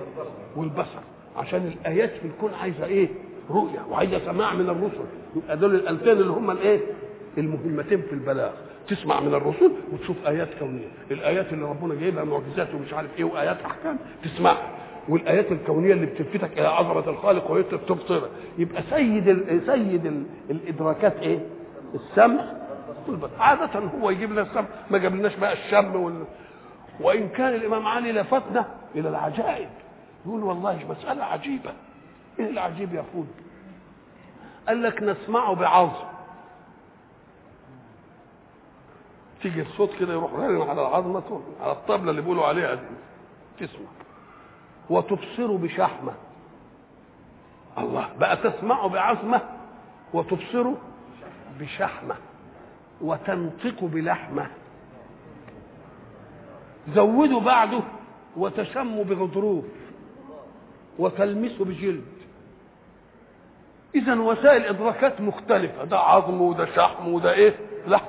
[0.57, 1.01] والبصر.
[1.37, 3.09] عشان الآيات في الكون عايزة إيه؟
[3.51, 5.05] رؤية وعايزة سماع من الرسل.
[5.37, 6.81] يبقى دول الالتين اللي هم الإيه؟
[7.39, 8.51] المهمتين في البلاغ.
[8.89, 10.89] تسمع من الرسل وتشوف آيات كونية.
[11.11, 14.76] الآيات اللي ربنا جايبها معجزات ومش عارف إيه وآيات أحكام تسمعها.
[15.09, 19.25] والآيات الكونية اللي بتلفتك إلى عظمة الخالق وتبصرها يبقى سيد
[19.67, 21.39] سيد ال الإدراكات إيه؟
[21.95, 22.45] السمع
[23.09, 23.31] والبصر.
[23.43, 24.65] عادة هو يجيب لنا السمع.
[24.91, 26.25] ما جابلناش بقى الشم وال...
[27.01, 29.69] وإن كان الإمام علي لفتنا إلى العجائب.
[30.27, 31.73] يقول والله مسألة عجيبة.
[32.39, 33.25] إيه العجيب يا أخوي؟
[34.69, 36.07] قال لك نسمعه بعظم.
[39.43, 42.81] تيجي الصوت كده يروح رن على العظمة على الطبلة اللي بيقولوا عليها دي.
[43.67, 43.89] تسمع.
[44.91, 46.13] وتبصر بشحمة.
[47.79, 49.41] الله بقى تسمع بعظمة
[50.15, 50.71] وتبصر
[51.61, 52.15] بشحمة
[53.01, 54.47] وتنطق بلحمة.
[56.95, 57.81] زودوا بعده
[58.37, 59.65] وتشم بغضروف
[60.99, 62.05] وتلمس بجلد.
[63.95, 67.55] اذا وسائل إدراكات مختلفة ده عظم وده شحم وده إيه؟
[67.89, 68.05] لحم.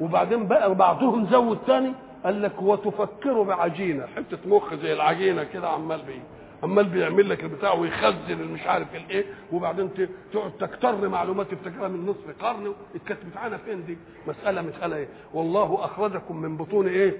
[0.00, 1.92] وبعدين بقى بعضهم زود تاني
[2.24, 6.22] قال لك وتفكر بعجينه حتة مخ زي العجينة كده عمال بيه
[6.62, 9.90] عمال بيعمل لك البتاع ويخزن المش عارف الايه وبعدين
[10.32, 12.72] تقعد تكتر معلومات تفتكرها من نصف قرن.
[12.94, 17.16] اتكتبت عنها فين دي؟ مسألة مسألة إيه؟ والله أخرجكم من بطون إيه؟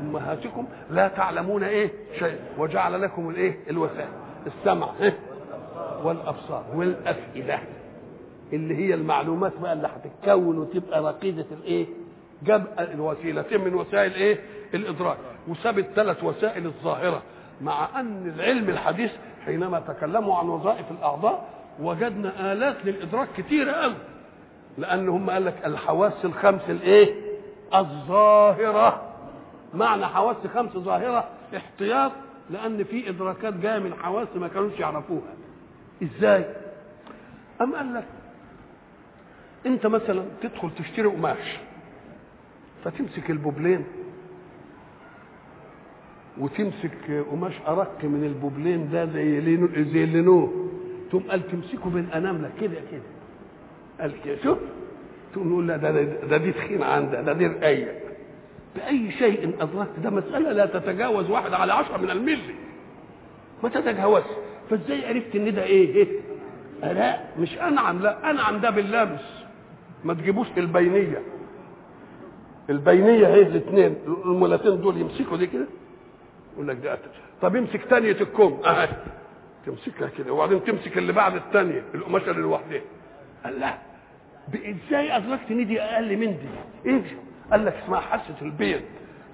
[0.00, 0.66] أمهاتكم.
[0.90, 2.38] لا تعلمون إيه؟ شيء.
[2.58, 4.08] وجعل لكم الايه؟ الوسائل
[4.46, 5.18] السمع إيه؟
[6.04, 7.58] والأبصار والأفئدة.
[8.52, 11.86] اللي هي المعلومات بقى اللي هتتكون وتبقى رقيده الايه؟
[12.42, 14.38] جاب الوسيلتين من وسائل إيه؟
[14.74, 15.16] الإدراك
[15.48, 17.22] وساب الثلاث وسائل الظاهرة
[17.60, 19.10] مع أن العلم الحديث
[19.44, 21.48] حينما تكلموا عن وظائف الأعضاء
[21.80, 23.94] وجدنا آلات للإدراك كثيره قوي
[24.78, 27.14] لأن هم قال لك الحواس الخمس الإيه؟
[27.74, 29.02] الظاهرة.
[29.74, 32.12] معنى حواس خمس ظاهرة احتياط
[32.50, 35.34] لأن في إدراكات جاية من حواس ما كانوش يعرفوها.
[36.02, 36.44] إزاي؟
[37.60, 38.04] أم قال لك
[39.66, 41.58] أنت مثلا تدخل تشتري قماش.
[42.84, 43.84] فتمسك البوبلين.
[46.38, 50.50] وتمسك قماش أرق من البوبلين ده زي لينو زي اللينو
[51.10, 53.02] تقوم قال تمسكه بين اناملك كده كده.
[54.00, 54.36] قال كده.
[54.42, 54.58] شوف.
[55.32, 57.94] تقوم نقول لا ده, ده, دي تخين عندها ده دي رقيق.
[58.76, 59.98] بأي شيء أدركت.
[60.02, 62.54] ده مسألة لا تتجاوز واحد على عشرة من الملي.
[63.62, 64.26] ما تتجاوزش.
[64.70, 66.08] فإزاي عرفت إن ده إيه؟ إيه؟
[66.82, 67.98] لا مش أنعم.
[68.02, 69.44] لا أنعم ده باللمس
[70.04, 71.22] ما تجيبوش البينية.
[72.70, 75.66] البينية هي الاثنين المولتين دول يمسكوا دي كده؟
[76.54, 76.98] يقول لك ده
[77.42, 78.88] طب امسك ثانية الكم اهي
[79.66, 80.32] تمسكها كده.
[80.32, 82.80] وبعدين تمسك اللي بعد الثانية القماشة اللي لوحدها.
[83.44, 83.74] قال لا.
[84.54, 87.02] إزاي أدركت إن دي أقل من دي؟ إيه؟
[87.50, 88.80] قال لك اسمها حاسة البيض.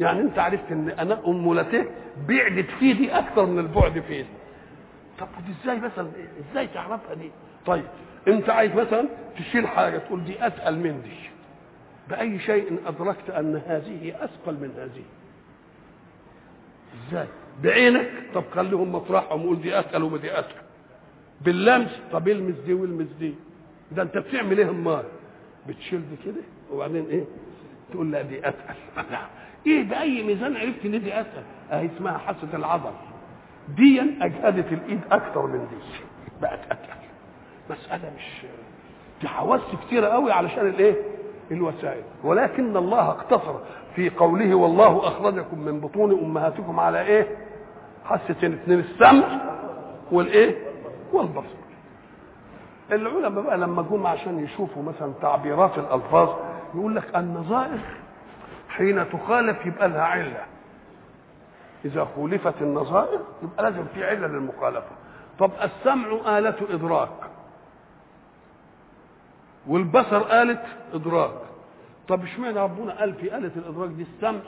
[0.00, 1.86] يعني أنت عرفت إن أنا امولتين
[2.28, 4.28] بعدت في دي أكثر من البعد في دي
[5.18, 5.26] طب
[5.62, 6.08] إزاي مثلا؟
[6.50, 7.30] إزاي تعرفها دي؟
[7.66, 7.84] طيب
[8.28, 11.29] أنت عايز مثلا تشيل حاجة تقول دي اثقل من دي.
[12.10, 15.04] بأي شيء أدركت أن هذه أثقل من هذه.
[17.08, 17.26] إزاي؟
[17.62, 20.62] بعينك؟ طب خليهم مطرحهم وقول دي اثقل وما دي اثقل
[21.40, 23.34] باللمس؟ طب المس دي والمس دي.
[23.92, 25.04] ده أنت بتعمل إيه أمال؟
[25.68, 26.42] بتشيل دي كده؟
[26.72, 27.24] وبعدين إيه؟
[27.92, 29.18] تقول لا دي اثقل لا
[29.66, 31.42] إيه بأي ميزان عرفت إن دي اثقل
[31.72, 32.92] أهي اسمها حاسة العضل.
[33.68, 36.00] دي أجهدت الإيد أكتر من دي.
[36.42, 37.00] بقت اثقل
[37.70, 38.46] مسألة مش
[39.20, 40.94] دي حواس كتيرة قوي علشان الإيه؟
[41.50, 42.02] الوسائل.
[42.24, 43.54] ولكن الله اقتصر
[43.96, 47.26] في قوله والله أخرجكم من بطون أمهاتكم على إيه؟
[48.04, 49.40] حاستين اثنين السمع
[50.12, 50.56] والإيه؟
[51.12, 51.60] والبصر.
[52.92, 56.28] العلماء بقى لما جم عشان يشوفوا مثلا تعبيرات الألفاظ
[56.74, 57.78] يقول لك النظائر
[58.68, 60.40] حين تخالف يبقى لها علة.
[61.84, 64.90] إذا خولفت النظائر يبقى لازم في علة للمخالفة.
[65.38, 67.08] طب السمع آلة إدراك.
[69.68, 70.62] والبصر آلة
[70.94, 71.30] إدراك.
[72.08, 74.40] طب اشمعنى ربنا قال في آلة الإدراك دي السمع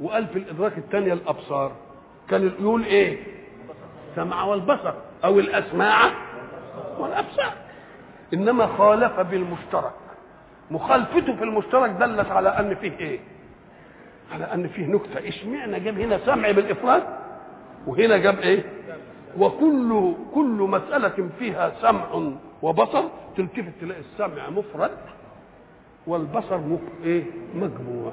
[0.00, 1.72] وقال في الإدراك الثانية الأبصار؟
[2.28, 3.18] كان يقول إيه؟
[4.10, 4.92] السمع والبصر
[5.24, 6.10] أو الأسماع
[6.98, 7.52] والأبصار.
[8.34, 9.92] إنما خالف بالمشترك.
[10.70, 13.18] مخالفته في المشترك دلت على أن فيه إيه؟
[14.32, 15.28] على أن فيه نكتة.
[15.28, 17.02] اشمعنى جاب هنا سمع بالإفراد
[17.86, 18.64] وهنا جاب إيه؟
[19.38, 22.30] وكل كل مسألة فيها سمع
[22.62, 23.04] وبصر
[23.36, 24.90] تلتفت تلاقي السمع مفرد
[26.06, 26.60] والبصر.
[27.04, 28.12] إيه؟ مجموع.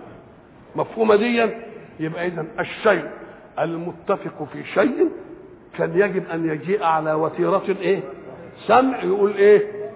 [0.75, 1.49] مفهومة دي؟
[1.99, 3.09] يبقى إذا الشيء
[3.59, 5.09] المتفق في شيء
[5.77, 8.03] كان يجب أن يجيء على وتيرة إيه؟
[8.67, 9.89] سمع يقول إيه؟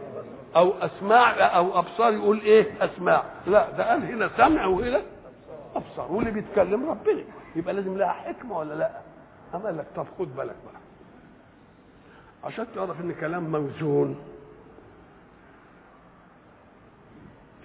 [0.55, 3.23] أو أسماع أو أبصار يقول إيه؟ أسماع.
[3.47, 5.01] لا ده قال هنا سمع وهنا
[5.75, 7.23] أبصار واللي بيتكلم ربنا.
[7.55, 8.91] يبقى لازم لها حكمة ولا لا؟
[9.53, 10.81] قال لك طب خد بالك بقى.
[12.43, 14.15] عشان تعرف إن كلام موزون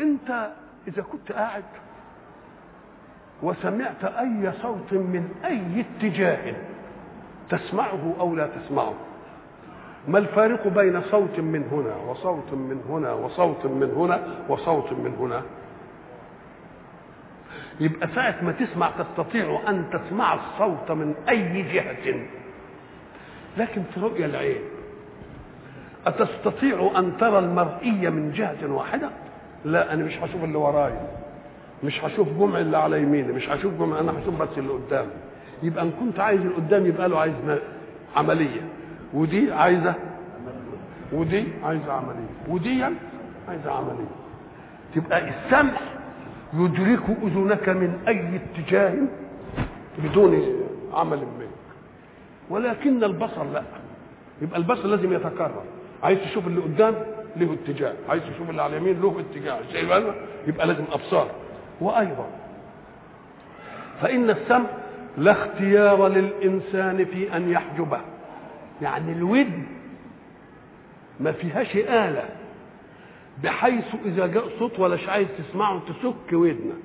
[0.03, 0.51] انت
[0.88, 1.65] اذا كنت قاعد
[3.43, 6.55] وسمعت اي صوت من اي اتجاه
[7.51, 8.95] تسمعه أو لا تسمعه
[10.09, 15.43] ما الفارق بين صوت من هنا وصوت من هنا وصوت من هنا وصوت من هنا
[17.81, 22.15] يبقى ساعة ما تسمع تستطيع أن تسمع الصوت من أي جهة
[23.57, 24.61] لكن في رؤيا العين
[26.07, 29.11] أتستطيع أن ترى المرئية من جهة واحدة؟
[29.64, 31.07] لا أنا مش هشوف اللي ورايا
[31.85, 35.11] مش هشوف جمع اللي على يميني مش هشوف جمع أنا هشوف بس اللي قدامي.
[35.62, 37.35] يبقى إن كنت عايز اللي قدامي يبقى له عايز
[38.16, 38.61] عملية.
[39.14, 39.94] ودي عايزة
[41.12, 42.29] ودي عايزة عملية.
[42.48, 42.85] ودي
[43.48, 44.11] عايزة عملية.
[44.94, 45.81] تبقى السمع
[46.55, 48.94] يدرك أذنك من أي اتجاه
[49.98, 50.42] بدون
[50.94, 51.48] عمل منك.
[52.51, 53.62] ولكن البصر لا.
[54.42, 55.62] يبقى البصر لازم يتكرر.
[56.03, 56.94] عايز تشوف اللي قدام؟
[57.37, 60.14] له اتجاه عايز تشوف اللي على اليمين له اتجاه يبقى,
[60.47, 61.31] يبقى لازم أبصار.
[61.81, 62.27] وأيضا
[64.01, 64.66] فإن السمع
[65.18, 68.01] لا اختيار للإنسان في أن يحجبه.
[68.83, 69.62] يعني الودن
[71.21, 72.29] ما فيهاش آلة
[73.42, 76.83] بحيث إذا جاء صوت ولا عايز تسمعه تسك ودنك.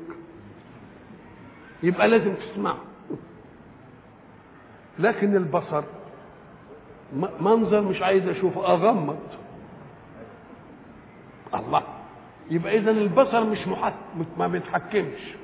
[1.83, 2.77] يبقى لازم تسمعه.
[4.99, 5.83] لكن البصر
[7.41, 9.19] منظر مش عايز أشوفه أغمض.
[11.55, 11.81] الله.
[12.51, 13.93] يبقى اذا البصر مش محك...
[14.37, 15.35] ما بيتحكمش.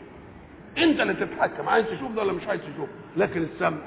[0.77, 3.77] أنت اللي تتحكم عايز تشوف ده ولا مش عايز تشوف؟ لكن السمع.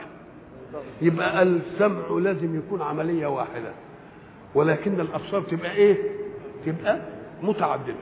[1.03, 3.73] يبقى السمع لازم يكون عملية واحدة.
[4.55, 5.97] ولكن الأبصار تبقى إيه؟
[6.67, 6.99] تبقى
[7.43, 7.95] متعددة.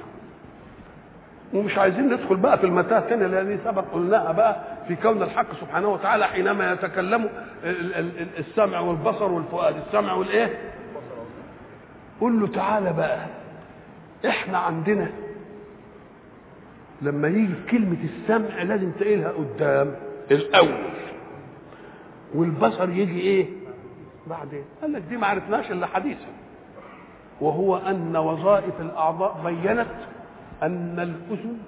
[1.55, 4.57] ومش عايزين ندخل بقى في المتاهه الثانية الذي سبق قلناها بقى
[4.88, 7.29] في كون الحق سبحانه وتعالى حينما يتكلم
[8.38, 9.77] السمع والبصر والفؤاد.
[9.87, 10.72] السمع والإيه؟
[12.20, 13.27] قل له تعالى بقى.
[14.27, 15.11] إحنا عندنا
[17.03, 19.95] لما يجي كلمة السمع لازم تقيلها قدام.
[20.31, 20.91] الأول.
[22.35, 23.47] والبصر يجي إيه؟
[24.27, 24.65] بعدين.
[24.83, 26.29] قال لك دي ما عرفناش إلا حديثا.
[27.41, 29.95] وهو أن وظائف الأعضاء بينت
[30.63, 31.59] أن الأذن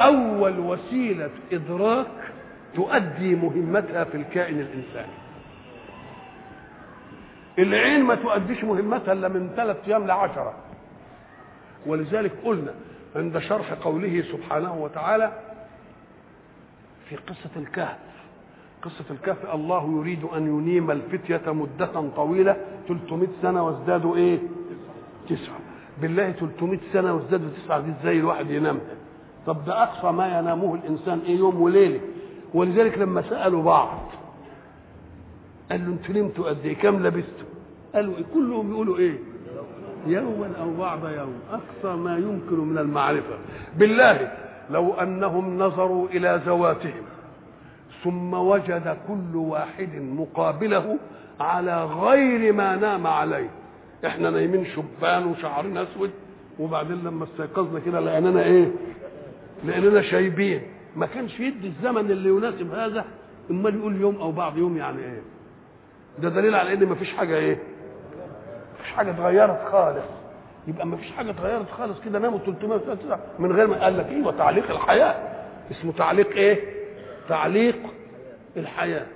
[0.00, 2.06] أول وسيلة إدراك
[2.74, 5.12] تؤدي مهمتها في الكائن الإنساني.
[7.58, 10.54] العين ما تؤديش مهمتها إلا من ثلاث أيام لعشرة.
[11.86, 12.74] ولذلك قلنا
[13.16, 15.32] عند شرح قوله سبحانه وتعالى
[17.08, 17.96] في قصة الكهف
[18.82, 22.56] قصة الكهف الله يريد أن ينيم الفتية مدة طويلة
[22.88, 24.38] 300 سنة وازدادوا إيه؟
[25.28, 25.58] تسعة
[26.00, 28.80] بالله 300 سنة وازدادوا تسعة دي إزاي الواحد ينامها؟
[29.46, 32.00] طب ده أقصى ما ينامه الإنسان إيه يوم وليلة
[32.54, 33.98] ولذلك لما سألوا بعض
[35.70, 37.46] قال له أنتوا نمتوا قد إيه؟ كام لبستوا؟
[37.94, 39.18] قالوا إيه؟ كلهم يقولوا إيه؟
[40.06, 43.34] يوما أو بعض يوم أقصى ما يمكن من المعرفة.
[43.76, 44.32] بالله
[44.70, 47.02] لو أنهم نظروا إلى ذواتهم
[48.04, 50.98] ثم وجد كل واحد مقابله
[51.40, 53.50] على غير ما نام عليه.
[54.06, 56.10] إحنا نايمين شبان وشعرنا أسود
[56.58, 58.68] وبعدين لما استيقظنا كده لقينانا إيه؟
[59.64, 60.62] لقينانا شايبين.
[60.96, 63.04] ما كانش يدي الزمن اللي يناسب هذا
[63.50, 65.22] إمال يقول يوم أو بعض يوم يعني إيه؟
[66.18, 67.58] ده دليل على إن مفيش حاجة إيه؟
[68.96, 70.04] حاجة اتغيرت خالص.
[70.68, 74.70] يبقى مفيش حاجة اتغيرت خالص كده ناموا 309 من غير ما قال لك إيه؟ وتعليق
[74.70, 75.14] الحياة.
[75.70, 76.58] اسمه تعليق إيه؟
[77.28, 77.76] تعليق
[78.56, 79.06] الحياة.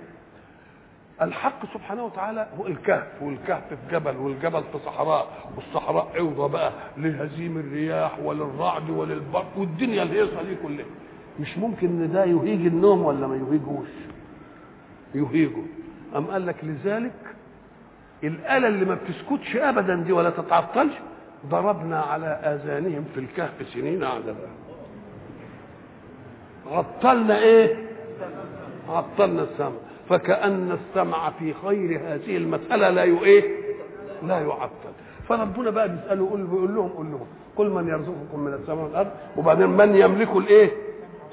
[1.22, 7.58] الحق سبحانه وتعالى هو الكهف والكهف في جبل والجبل في صحراء والصحراء عوضة بقى لهزيم
[7.58, 10.86] الرياح وللرعد وللبرق والدنيا الهيصة دي كلها.
[11.40, 13.88] مش ممكن إن ده يهيج النوم ولا ما يهيجوش؟
[15.14, 15.62] يهيجه
[16.16, 17.12] أم قال لك لذلك
[18.24, 20.92] الآلة اللي ما بتسكتش أبدا دي ولا تتعطلش
[21.46, 24.48] ضربنا على آذانهم في الكهف سنين عددا
[26.70, 27.76] عطلنا إيه؟
[28.88, 29.72] عطلنا السمع
[30.08, 33.44] فكأن السمع في خير هذه المسألة لا إيه؟
[34.22, 34.92] لا يعطل
[35.28, 37.26] فربنا بقى بيسأله يقول بيقول لهم قول لهم
[37.56, 40.70] قل من يرزقكم من السماء والأرض وبعدين من يملك الإيه؟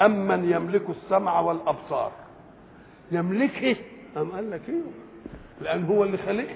[0.01, 2.11] أم من يملك السمع والأبصار
[3.11, 3.75] يملكه
[4.17, 4.81] أم قال لك إيه؟
[5.61, 6.55] لأن هو اللي خلقها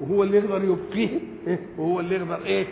[0.00, 2.66] وهو اللي يقدر يبقيه إيه؟ وهو اللي يقدر إيه؟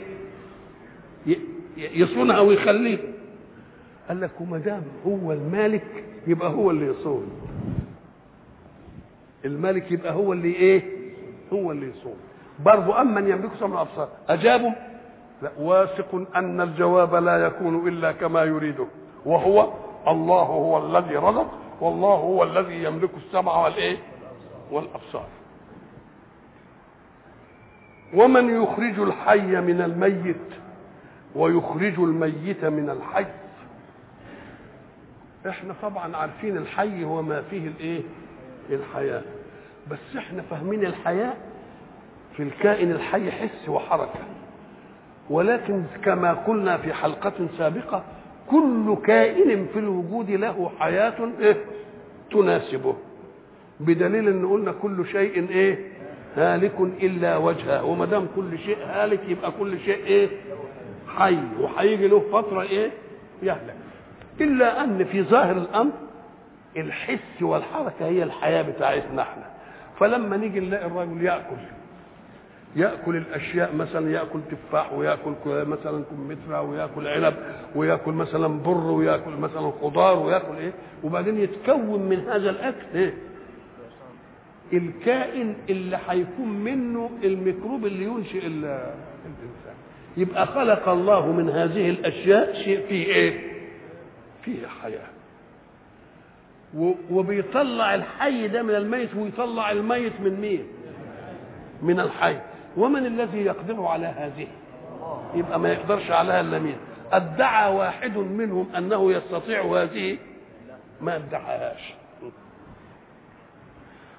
[1.76, 2.98] يصونها ويخليها
[4.08, 7.30] قال لك وما دام هو المالك يبقى هو اللي يصون.
[9.44, 10.82] الملك يبقى هو اللي إيه؟
[11.52, 12.16] هو اللي يصون.
[12.64, 14.70] برضه امن يملك سمع الابصار اجابوا
[15.42, 15.50] لا.
[15.58, 18.86] واثق أن الجواب لا يكون إلا كما يريده.
[19.26, 19.72] وهو
[20.08, 21.50] الله هو الذي رزق
[21.80, 23.96] والله هو الذي يملك السمع والإيه؟
[24.70, 25.26] والأبصار.
[28.14, 30.36] ومن يخرج الحي من الميت
[31.34, 33.26] ويخرج الميت من الحي.
[35.48, 38.00] إحنا طبعا عارفين الحي هو ما فيه الإيه؟
[38.70, 39.22] الحياة.
[39.90, 41.34] بس إحنا فاهمين الحياة
[42.36, 44.20] في الكائن الحي حس وحركة.
[45.30, 48.04] ولكن كما قلنا في حلقة سابقة
[48.50, 51.56] كل كائن في الوجود له حياة إيه؟
[52.30, 52.96] تناسبه.
[53.80, 55.78] بدليل إن قلنا كل شيء إيه؟
[56.36, 57.84] هالك إلا وجهه.
[57.84, 60.28] وما دام كل شيء هالك يبقى كل شيء إيه؟
[61.16, 61.38] حي.
[61.60, 62.90] وهيجي له فترة إيه؟
[63.42, 63.74] يهلك.
[64.40, 65.92] إلا أن في ظاهر الأمر
[66.76, 69.44] الحس والحركة هي الحياة بتاعتنا إحنا.
[70.00, 71.56] فلما نيجي نلاقي الرجل يأكل
[72.76, 77.34] يأكل الأشياء مثلا يأكل تفاح ويأكل مثلا كمثرى ويأكل عنب
[77.74, 80.72] ويأكل مثلا بر ويأكل مثلا خضار ويأكل إيه؟
[81.04, 83.14] وبعدين يتكون من هذا الأكل إيه؟
[84.72, 89.74] الكائن اللي هيكون منه الميكروب اللي ينشئ الإنسان.
[90.16, 93.52] يبقى خلق الله من هذه الأشياء شيء فيه إيه؟
[94.42, 95.08] فيه حياة.
[97.10, 100.64] وبيطلع الحي ده من الميت ويطلع الميت من مين؟
[101.82, 102.36] من الحي.
[102.76, 104.46] ومن الذي يقدر على هذه؟
[105.34, 106.76] يبقى ما يقدرش عليها الا مين
[107.12, 110.18] أدعى واحد منهم أنه يستطيع هذه؟
[111.00, 111.94] ما ادعاهاش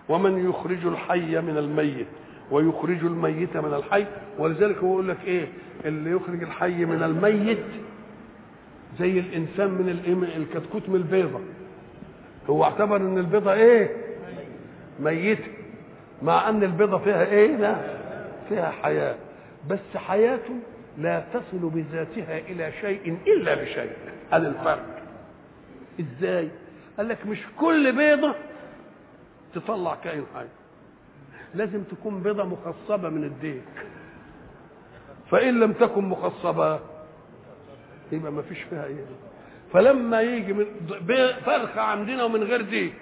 [0.09, 2.07] ومن يخرج الحي من الميت
[2.51, 4.05] ويخرج الميت من الحي
[4.39, 5.47] ولذلك هو يقول لك إيه؟
[5.85, 7.63] اللي يخرج الحي من الميت
[8.99, 11.39] زي الإنسان من الكتكوت من البيضة.
[12.49, 13.89] هو اعتبر إن البيضة إيه؟
[14.99, 15.43] ميتة.
[16.21, 17.75] مع أن البيضة فيها إيه؟ لا
[18.49, 19.15] فيها حياة.
[19.69, 20.39] بس حياة
[20.97, 23.91] لا تصل بذاتها إلى شيء إلا بشيء.
[24.31, 24.85] هذا الفرق؟
[25.99, 26.49] إزاي؟
[26.97, 28.35] قال لك مش كل بيضة
[29.53, 30.45] تطلع كائن حي
[31.55, 33.63] لازم تكون بيضة مخصبة من الديك.
[35.31, 36.79] فإن لم تكن مخصبة
[38.11, 39.05] يبقى ما فيش فيها إيه.
[39.73, 40.65] فلما يجي من
[41.45, 42.93] فرخة عندنا ومن غير ديك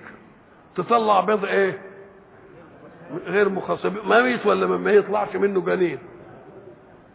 [0.75, 1.81] تطلع بيض إيه؟
[3.25, 3.93] غير مخصب.
[4.05, 5.99] ميت ولا ما يطلعش منه جنين.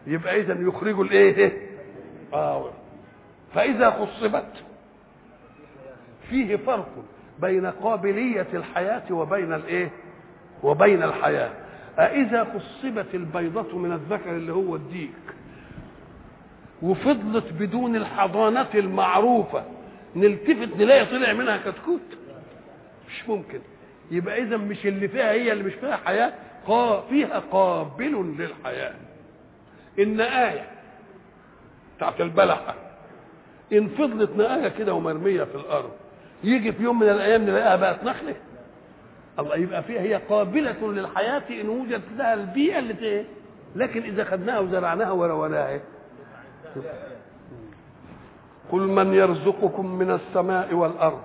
[0.06, 1.52] يبقى اذا يخرجوا الإيه؟
[2.32, 2.70] آه.
[3.54, 4.52] فإذا خصبت
[6.30, 6.88] فيه فرق.
[7.40, 9.90] بين قابلية الحياة وبين الإيه؟
[10.62, 11.50] وبين الحياة.
[11.98, 15.10] أإذا خصبت البيضة من الذكر اللي هو الديك
[16.82, 19.64] وفضلت بدون الحضانة المعروفة
[20.16, 22.00] نلتفت نلاقي طلع منها كتكوت؟
[23.08, 23.60] مش ممكن.
[24.10, 26.32] يبقى إذا مش اللي فيها هي اللي مش فيها حياة
[27.10, 28.94] فيها قابل للحياة.
[29.98, 30.66] إن آية
[31.96, 32.74] بتاعت البلحة
[33.72, 35.90] إن فضلت نآية كده ومرمية في الأرض
[36.44, 38.34] يجي في يوم من الأيام نلاقيها بقت نخلة.
[39.38, 43.24] الله يبقى فيها هي قابلة للحياة إن وجدت لها البيئة اللي إيه
[43.76, 45.80] لكن إذا خدناها وزرعناها وروناها
[48.72, 51.22] قل من يرزقكم من السماء والأرض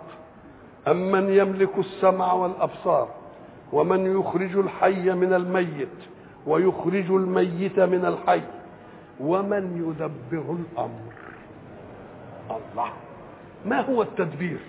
[0.88, 3.10] أم من يملك السمع والأبصار
[3.74, 5.88] ومن يخرج الحي من الميت
[6.46, 8.42] ويخرج الميت من الحي
[9.20, 11.14] ومن يدبر الأمر.
[12.50, 12.90] الله
[13.66, 14.60] ما هو التدبير؟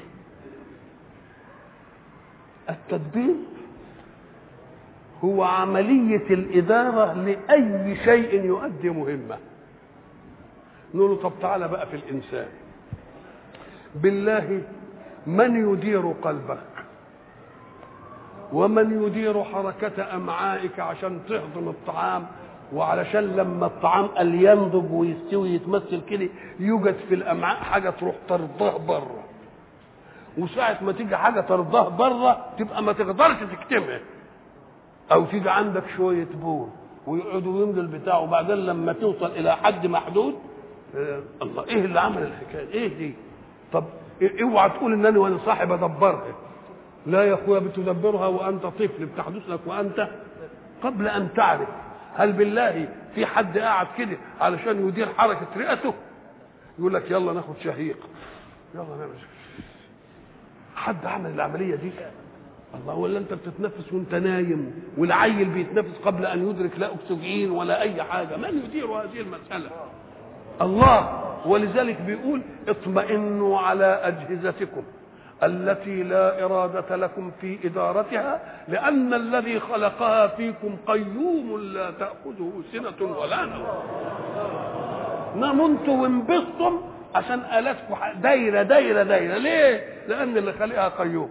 [2.71, 3.35] التدبير
[5.25, 9.37] هو عملية الإدارة لأي شيء يؤدي مهمة.
[10.95, 12.47] نقول له طب تعالى بقى في الإنسان.
[13.95, 14.62] بالله
[15.27, 16.59] من يدير قلبك
[18.53, 22.27] ومن يدير حركة أمعائك عشان تهضم الطعام
[22.73, 26.29] وعلشان لما الطعام قال ينضج ويستوي يتمثل كده
[26.61, 29.25] يوجد في الأمعاء حاجة تروح ترضاه بره
[30.39, 34.01] وساعة ما تيجي حاجة ترضاه بره تبقى ما تقدرش تكتمها.
[35.12, 36.68] أو تيجي عندك شوية بول
[37.07, 40.34] ويقعدوا يملوا البتاع وبعدين لما توصل إلى حد محدود
[40.97, 43.14] آه الله إيه اللي عمل الحكاية؟ إيه دي؟
[43.72, 43.84] طب
[44.43, 46.34] اوعى تقول إنني وأنا صاحب أدبرها.
[47.07, 50.09] لا يا أخويا بتدبرها وأنت طفل بتحدث لك وأنت.
[50.82, 51.68] قبل أن تعرف
[52.14, 55.95] هل بالله في حد قاعد كده علشان يدير حركة رئته؟
[56.78, 57.99] يقول لك يلا ناخد شهيق.
[58.74, 59.18] يلا نعمل
[60.79, 61.91] حد عمل العملية دي؟
[62.74, 68.03] الله ولا انت بتتنفس وانت نايم والعيل بيتنفس قبل أن يدرك لا أكسجين ولا أي
[68.03, 69.70] حاجة؟ من يدير هذه المسألة.
[70.62, 74.83] الله ولذلك بيقول اطمئنوا على أجهزتكم
[75.43, 83.45] التي لا إرادة لكم في إدارتها لأن الذي خلقها فيكم قيوم لا تأخذه سنة ولا
[83.45, 83.66] نوم.
[85.37, 86.81] نمنتم وانبسطتم
[87.14, 89.39] عشان آلاتكم دايرة دايرة دايرة.
[89.39, 91.31] ليه؟ لأن اللي خلقها قيوم.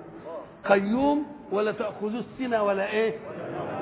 [0.66, 3.14] قيوم ولا تأخذوه السنة ولا إيه؟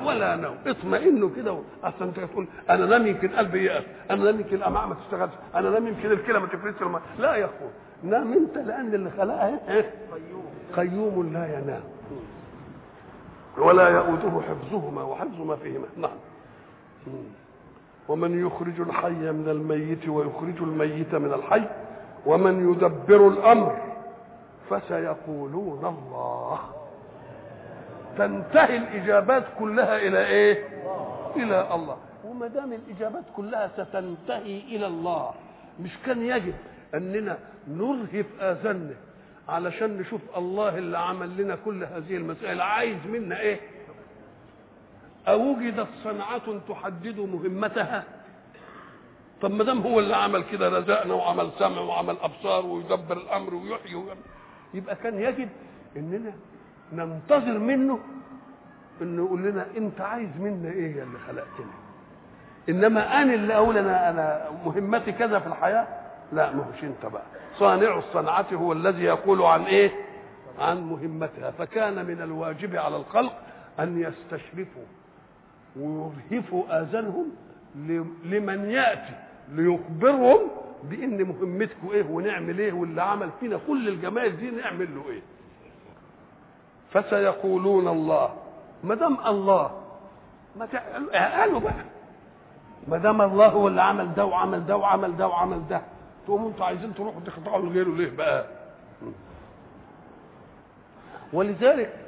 [0.04, 0.56] ولا نوم.
[0.66, 4.94] اطمئنوا كده أصل أنت تقول أنا نام يمكن قلبي يقف أنا نام يمكن الأمعاء ما
[4.94, 6.76] تشتغلش أنا نام يمكن الكلى ما تفرزش
[7.18, 7.70] لا يا أخوان.
[8.02, 9.90] نام أنت لأن اللي خلقها إيه؟
[10.76, 11.30] قيوم.
[11.32, 11.82] لا ينام.
[13.58, 15.86] ولا يؤوده حفظهما وحفظ ما فيهما.
[15.96, 16.16] نعم.
[18.08, 21.62] ومن يخرج الحي من الميت ويخرج الميت من الحي
[22.26, 23.76] ومن يدبر الأمر
[24.70, 26.60] فسيقولون الله.
[28.18, 30.68] تنتهي الإجابات كلها إلى إيه؟
[31.36, 31.96] إلى الله.
[32.24, 35.30] وما دام الإجابات كلها ستنتهي إلى الله
[35.80, 36.54] مش كان يجب
[36.94, 37.38] أننا
[37.68, 38.94] نرهف آذاننا
[39.48, 42.60] علشان نشوف الله اللي عمل لنا كل هذه المسائل.
[42.60, 43.60] عايز منا إيه؟
[45.28, 48.04] أوجدت صنعة تحدد مهمتها؟
[49.42, 53.94] طب ما دام هو اللي عمل كده رزقنا وعمل سمع وعمل أبصار ويدبر الأمر ويحيي
[53.94, 54.20] ويعمل.
[54.76, 55.48] يبقى كان يجب
[55.96, 56.32] إننا
[56.92, 57.98] ننتظر منه
[59.02, 61.72] إنه يقول لنا أنت عايز منا إيه يا اللي خلقتنا
[62.68, 65.86] إنما أنا اللي أقول أنا أنا مهمتي كذا في الحياة؟
[66.32, 67.22] لا ما هوش أنت بقى.
[67.58, 69.90] صانع الصنعة هو الذي يقول عن إيه؟
[70.58, 71.50] عن مهمتها.
[71.50, 73.32] فكان من الواجب على الخلق
[73.80, 74.82] أن يستشرفوا
[75.76, 77.26] ويرهفوا آذانهم
[78.24, 79.14] لمن يأتي
[79.52, 80.40] ليخبرهم
[80.90, 85.22] بإن مهمتكم إيه ونعمل إيه واللي عمل فينا كل الجمال دي نعمل له إيه.
[86.90, 88.34] فسيقولون الله
[88.84, 89.82] ما دام الله
[90.56, 90.68] ما
[91.12, 91.84] قالوا بقى.
[92.88, 95.82] ما دام الله هو اللي عمل ده وعمل ده وعمل ده وعمل ده
[96.26, 98.46] تقوموا أنتوا عايزين تروحوا تخضعوا لغيره ليه بقى؟
[101.32, 102.05] ولذلك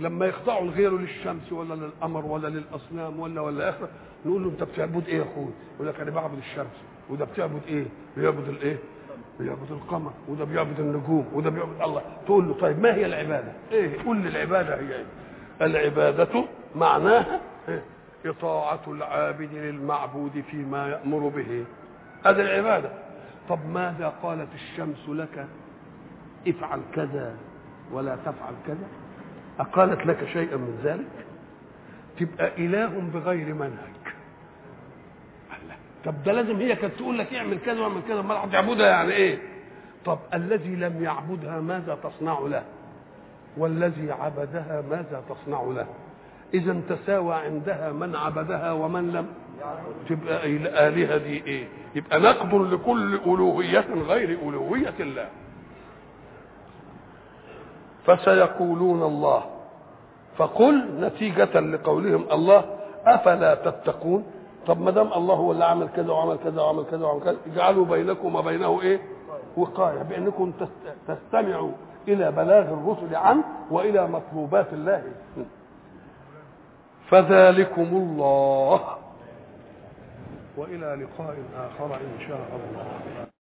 [0.00, 3.88] لما يخضعوا لغيره للشمس ولا للقمر ولا للأصنام ولا ولا اخره
[4.26, 6.76] نقول له انت بتعبد إيه يا أخوي؟ يقول لك أنا بعبد الشمس
[7.10, 7.84] وده بتعبد إيه؟
[8.16, 8.76] بيعبد الإيه؟
[9.40, 14.02] بيعبد القمر وده بيعبد النجوم وده بيعبد الله تقول له طيب ما هي العبادة؟ إيه؟
[14.04, 15.04] قول لي العبادة هي إيه؟
[15.62, 16.44] العبادة
[16.74, 17.82] معناها إيه؟
[18.26, 21.64] إطاعة العابد للمعبود فيما يأمر به
[22.24, 22.90] هذه العبادة
[23.48, 25.46] طب ماذا قالت الشمس لك
[26.48, 27.36] افعل كذا
[27.92, 28.88] ولا تفعل كذا
[29.60, 31.26] أقالت لك شيئا من ذلك؟
[32.18, 33.90] تبقى إله بغير منهج.
[36.04, 39.38] طب ده لازم هي كانت تقول لك اعمل كذا واعمل كذا امال هتعبدها يعني إيه؟
[40.04, 42.62] طب الذي لم يعبدها ماذا تصنع له؟
[43.56, 45.86] والذي عبدها ماذا تصنع له؟
[46.54, 49.26] إذا تساوى عندها من عبدها ومن لم.
[50.08, 55.28] تبقى الالهه دي إيه؟ يبقى نقد لكل ألوهية غير ألوهية الله.
[58.06, 59.42] فسيقولون الله.
[60.36, 62.64] فقل نتيجة لقولهم الله
[63.06, 64.24] أفلا تتقون؟
[64.66, 67.86] طب ما دام الله هو اللي عمل كذا وعمل كذا وعمل كذا وعمل كذا اجعلوا
[67.86, 69.00] بينكم وبينه إيه؟
[69.56, 70.52] وقاية بأنكم
[71.08, 71.72] تستمعوا
[72.08, 75.02] إلى بلاغ الرسل عنه وإلى مطلوبات الله.
[77.10, 78.80] فذلكم الله.
[80.56, 83.29] وإلى لقاء آخر إن شاء الله.